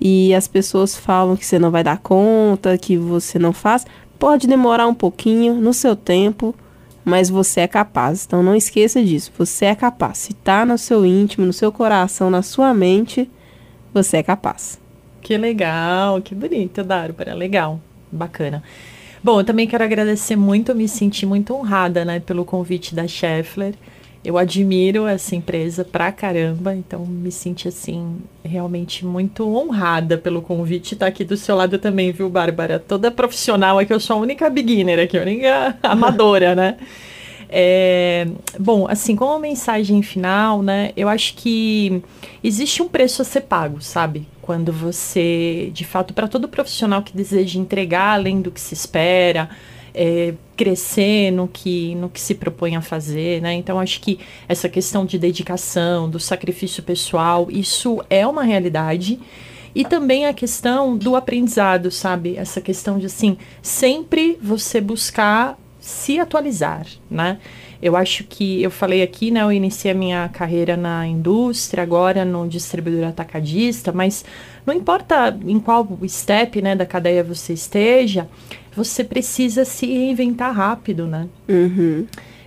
e 0.00 0.34
as 0.34 0.48
pessoas 0.48 0.96
falam 0.96 1.36
que 1.36 1.46
você 1.46 1.58
não 1.58 1.70
vai 1.70 1.84
dar 1.84 1.98
conta, 1.98 2.76
que 2.78 2.96
você 2.96 3.38
não 3.38 3.52
faz, 3.52 3.86
pode 4.18 4.46
demorar 4.46 4.86
um 4.86 4.94
pouquinho 4.94 5.54
no 5.54 5.72
seu 5.72 5.94
tempo, 5.94 6.54
mas 7.04 7.28
você 7.28 7.60
é 7.60 7.68
capaz. 7.68 8.24
Então 8.26 8.42
não 8.42 8.56
esqueça 8.56 9.02
disso. 9.04 9.30
Você 9.38 9.66
é 9.66 9.74
capaz. 9.74 10.18
Se 10.18 10.32
tá 10.32 10.64
no 10.64 10.78
seu 10.78 11.04
íntimo, 11.04 11.46
no 11.46 11.52
seu 11.52 11.70
coração, 11.70 12.30
na 12.30 12.42
sua 12.42 12.72
mente, 12.72 13.30
você 13.94 14.18
é 14.18 14.22
capaz. 14.22 14.78
Que 15.22 15.38
legal, 15.38 16.20
que 16.20 16.34
bonito, 16.34 16.84
Bárbara. 16.84 17.32
Legal, 17.32 17.80
bacana. 18.12 18.62
Bom, 19.22 19.40
eu 19.40 19.44
também 19.44 19.66
quero 19.66 19.82
agradecer 19.82 20.36
muito, 20.36 20.74
me 20.74 20.86
senti 20.86 21.24
muito 21.24 21.54
honrada, 21.54 22.04
né, 22.04 22.20
pelo 22.20 22.44
convite 22.44 22.94
da 22.94 23.08
Scheffler. 23.08 23.74
Eu 24.22 24.36
admiro 24.36 25.06
essa 25.06 25.36
empresa 25.36 25.84
pra 25.84 26.10
caramba, 26.10 26.74
então 26.74 27.06
me 27.06 27.30
senti 27.30 27.68
assim 27.68 28.18
realmente 28.42 29.04
muito 29.04 29.46
honrada 29.46 30.18
pelo 30.18 30.42
convite 30.42 30.94
estar 30.94 31.06
tá 31.06 31.10
aqui 31.10 31.24
do 31.24 31.36
seu 31.36 31.54
lado 31.54 31.78
também, 31.78 32.10
viu, 32.10 32.28
Bárbara? 32.28 32.78
Toda 32.78 33.10
profissional 33.10 33.78
aqui, 33.78 33.92
eu 33.92 34.00
sou 34.00 34.16
a 34.16 34.20
única 34.20 34.50
beginner 34.50 34.98
aqui, 34.98 35.16
a 35.16 35.22
única 35.22 35.78
amadora, 35.82 36.54
né? 36.54 36.76
É, 37.56 38.26
bom, 38.58 38.88
assim, 38.88 39.14
como 39.14 39.38
mensagem 39.38 40.02
final, 40.02 40.60
né? 40.60 40.90
Eu 40.96 41.08
acho 41.08 41.36
que 41.36 42.02
existe 42.42 42.82
um 42.82 42.88
preço 42.88 43.22
a 43.22 43.24
ser 43.24 43.42
pago, 43.42 43.80
sabe? 43.80 44.26
Quando 44.42 44.72
você, 44.72 45.70
de 45.72 45.84
fato, 45.84 46.12
para 46.12 46.26
todo 46.26 46.48
profissional 46.48 47.00
que 47.00 47.16
deseja 47.16 47.60
entregar 47.60 48.14
além 48.14 48.42
do 48.42 48.50
que 48.50 48.60
se 48.60 48.74
espera, 48.74 49.48
é, 49.94 50.34
crescer 50.56 51.30
no 51.30 51.46
que, 51.46 51.94
no 51.94 52.08
que 52.08 52.20
se 52.20 52.34
propõe 52.34 52.74
a 52.74 52.80
fazer, 52.80 53.40
né? 53.40 53.54
Então 53.54 53.78
acho 53.78 54.00
que 54.00 54.18
essa 54.48 54.68
questão 54.68 55.06
de 55.06 55.16
dedicação, 55.16 56.10
do 56.10 56.18
sacrifício 56.18 56.82
pessoal, 56.82 57.46
isso 57.48 58.02
é 58.10 58.26
uma 58.26 58.42
realidade. 58.42 59.20
E 59.72 59.84
também 59.84 60.26
a 60.26 60.34
questão 60.34 60.96
do 60.96 61.14
aprendizado, 61.14 61.88
sabe? 61.92 62.36
Essa 62.36 62.60
questão 62.60 62.98
de 62.98 63.06
assim, 63.06 63.36
sempre 63.62 64.36
você 64.42 64.80
buscar 64.80 65.56
se 65.84 66.18
atualizar, 66.18 66.86
né? 67.10 67.38
Eu 67.82 67.94
acho 67.94 68.24
que 68.24 68.62
eu 68.62 68.70
falei 68.70 69.02
aqui, 69.02 69.30
né? 69.30 69.42
Eu 69.42 69.52
iniciei 69.52 69.92
a 69.92 69.94
minha 69.94 70.26
carreira 70.30 70.78
na 70.78 71.06
indústria, 71.06 71.82
agora 71.82 72.24
no 72.24 72.48
distribuidor 72.48 73.08
atacadista, 73.08 73.92
mas 73.92 74.24
não 74.64 74.72
importa 74.72 75.38
em 75.46 75.60
qual 75.60 75.86
step 76.08 76.62
né, 76.62 76.74
da 76.74 76.86
cadeia 76.86 77.22
você 77.22 77.52
esteja, 77.52 78.26
você 78.74 79.04
precisa 79.04 79.66
se 79.66 79.84
reinventar 79.84 80.54
rápido, 80.54 81.06
né? 81.06 81.28
Uhum. 81.46 82.06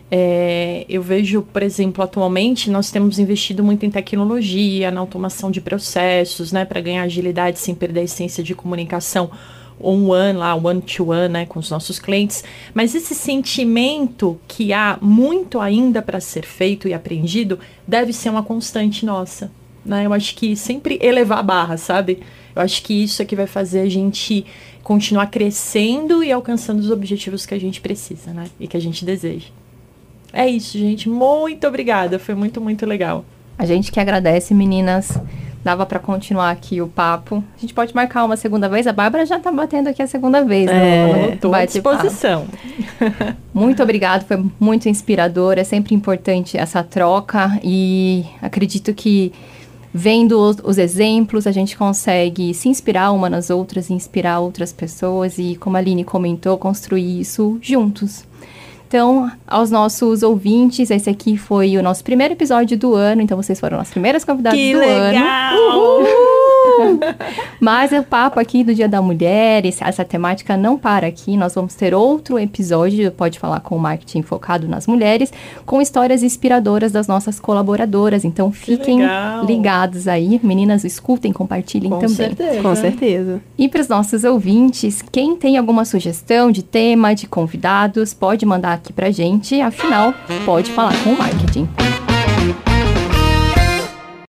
É, 0.09 0.83
eu 0.89 1.03
vejo, 1.03 1.43
por 1.43 1.61
exemplo, 1.61 2.03
atualmente 2.03 2.71
nós 2.71 2.89
temos 2.89 3.19
investido 3.19 3.63
muito 3.63 3.85
em 3.85 3.91
tecnologia, 3.91 4.89
na 4.89 4.99
automação 4.99 5.51
de 5.51 5.61
processos, 5.61 6.51
né, 6.51 6.65
para 6.65 6.81
ganhar 6.81 7.03
agilidade 7.03 7.59
sem 7.59 7.75
perder 7.75 7.99
a 7.99 8.03
essência 8.03 8.43
de 8.43 8.55
comunicação 8.55 9.29
one-one 9.79 10.37
lá, 10.37 10.55
one-to-one, 10.55 11.29
né, 11.29 11.45
com 11.45 11.59
os 11.59 11.69
nossos 11.69 11.99
clientes. 11.99 12.43
Mas 12.73 12.95
esse 12.95 13.13
sentimento 13.13 14.39
que 14.47 14.73
há 14.73 14.97
muito 15.01 15.59
ainda 15.59 16.01
para 16.01 16.19
ser 16.19 16.45
feito 16.45 16.87
e 16.87 16.93
aprendido 16.93 17.59
deve 17.87 18.13
ser 18.13 18.29
uma 18.29 18.43
constante 18.43 19.05
nossa. 19.05 19.51
Né? 19.85 20.05
Eu 20.05 20.13
acho 20.13 20.35
que 20.35 20.55
sempre 20.55 20.99
elevar 21.01 21.39
a 21.39 21.43
barra, 21.43 21.77
sabe? 21.77 22.19
Eu 22.55 22.61
acho 22.61 22.83
que 22.83 23.03
isso 23.03 23.21
é 23.21 23.25
que 23.25 23.35
vai 23.35 23.47
fazer 23.47 23.81
a 23.81 23.89
gente 23.89 24.45
continuar 24.83 25.27
crescendo 25.27 26.23
e 26.23 26.31
alcançando 26.31 26.79
os 26.79 26.89
objetivos 26.89 27.45
que 27.45 27.53
a 27.53 27.59
gente 27.59 27.79
precisa, 27.79 28.33
né? 28.33 28.45
E 28.59 28.67
que 28.67 28.75
a 28.75 28.79
gente 28.79 29.05
deseja. 29.05 29.47
É 30.33 30.47
isso, 30.47 30.77
gente. 30.77 31.09
Muito 31.09 31.67
obrigada. 31.67 32.19
Foi 32.19 32.35
muito, 32.35 32.59
muito 32.59 32.85
legal. 32.85 33.23
A 33.57 33.65
gente 33.65 33.91
que 33.91 33.99
agradece, 33.99 34.53
meninas. 34.53 35.19
Dava 35.67 35.85
para 35.85 35.99
continuar 35.99 36.49
aqui 36.49 36.81
o 36.81 36.87
papo. 36.87 37.43
A 37.57 37.59
gente 37.59 37.73
pode 37.73 37.93
marcar 37.93 38.23
uma 38.23 38.37
segunda 38.37 38.69
vez. 38.69 38.87
A 38.87 38.93
Bárbara 38.93 39.25
já 39.25 39.37
tá 39.37 39.51
batendo 39.51 39.89
aqui 39.89 40.01
a 40.01 40.07
segunda 40.07 40.41
vez. 40.41 40.69
É, 40.69 41.33
estou 41.33 41.53
à 41.53 41.65
disposição. 41.65 42.45
muito 43.53 43.83
obrigada, 43.83 44.23
foi 44.23 44.41
muito 44.57 44.87
inspirador. 44.87 45.57
É 45.57 45.65
sempre 45.65 45.93
importante 45.93 46.57
essa 46.57 46.81
troca 46.81 47.59
e 47.61 48.25
acredito 48.41 48.93
que 48.93 49.33
vendo 49.93 50.39
os, 50.39 50.55
os, 50.63 50.77
exemplos, 50.77 51.45
a 51.45 51.51
gente 51.51 51.75
consegue 51.75 52.53
se 52.53 52.69
inspirar 52.69 53.11
uma 53.11 53.29
nas 53.29 53.49
outras, 53.49 53.89
inspirar 53.89 54.39
outras 54.39 54.71
pessoas 54.71 55.37
e, 55.37 55.57
como 55.57 55.75
a 55.75 55.81
Aline 55.81 56.05
comentou, 56.05 56.57
construir 56.57 57.19
isso 57.19 57.57
juntos. 57.61 58.25
Então, 58.87 59.29
aos 59.45 59.69
nossos 59.69 60.23
ouvintes, 60.23 60.89
esse 60.89 61.09
aqui 61.09 61.37
foi 61.37 61.77
o 61.77 61.83
nosso 61.83 62.01
primeiro 62.03 62.33
episódio 62.33 62.77
do 62.77 62.95
ano, 62.95 63.21
então 63.21 63.35
vocês 63.35 63.59
foram 63.59 63.79
as 63.79 63.89
primeiras 63.89 64.23
convidadas 64.23 64.57
que 64.57 64.73
do 64.73 64.79
legal! 64.79 65.99
ano. 65.99 66.36
Uhul! 66.77 66.99
Mas 67.59 67.91
o 67.91 68.03
papo 68.03 68.39
aqui 68.39 68.63
do 68.63 68.73
Dia 68.73 68.87
da 68.87 69.01
Mulher, 69.01 69.65
essa 69.65 70.05
temática 70.05 70.55
não 70.55 70.77
para 70.77 71.07
aqui. 71.07 71.35
Nós 71.35 71.55
vamos 71.55 71.75
ter 71.75 71.93
outro 71.93 72.37
episódio, 72.39 73.11
pode 73.11 73.39
falar 73.39 73.59
com 73.59 73.75
o 73.75 73.79
marketing 73.79 74.21
focado 74.21 74.67
nas 74.67 74.87
mulheres, 74.87 75.31
com 75.65 75.81
histórias 75.81 76.23
inspiradoras 76.23 76.91
das 76.91 77.07
nossas 77.07 77.39
colaboradoras. 77.39 78.23
Então 78.23 78.51
fiquem 78.51 78.99
ligados 79.45 80.07
aí. 80.07 80.39
Meninas, 80.43 80.83
escutem, 80.83 81.33
compartilhem 81.33 81.89
com 81.89 81.99
também. 81.99 82.15
Certeza. 82.15 82.61
Com 82.61 82.75
certeza. 82.75 83.41
E 83.57 83.67
para 83.67 83.81
os 83.81 83.87
nossos 83.87 84.23
ouvintes, 84.23 85.01
quem 85.11 85.35
tem 85.35 85.57
alguma 85.57 85.85
sugestão 85.85 86.51
de 86.51 86.63
tema, 86.63 87.13
de 87.13 87.27
convidados, 87.27 88.13
pode 88.13 88.45
mandar 88.45 88.73
aqui 88.73 88.93
pra 88.93 89.11
gente. 89.11 89.59
Afinal, 89.61 90.13
pode 90.45 90.71
falar 90.71 90.93
com 91.03 91.11
o 91.11 91.17
marketing. 91.17 91.67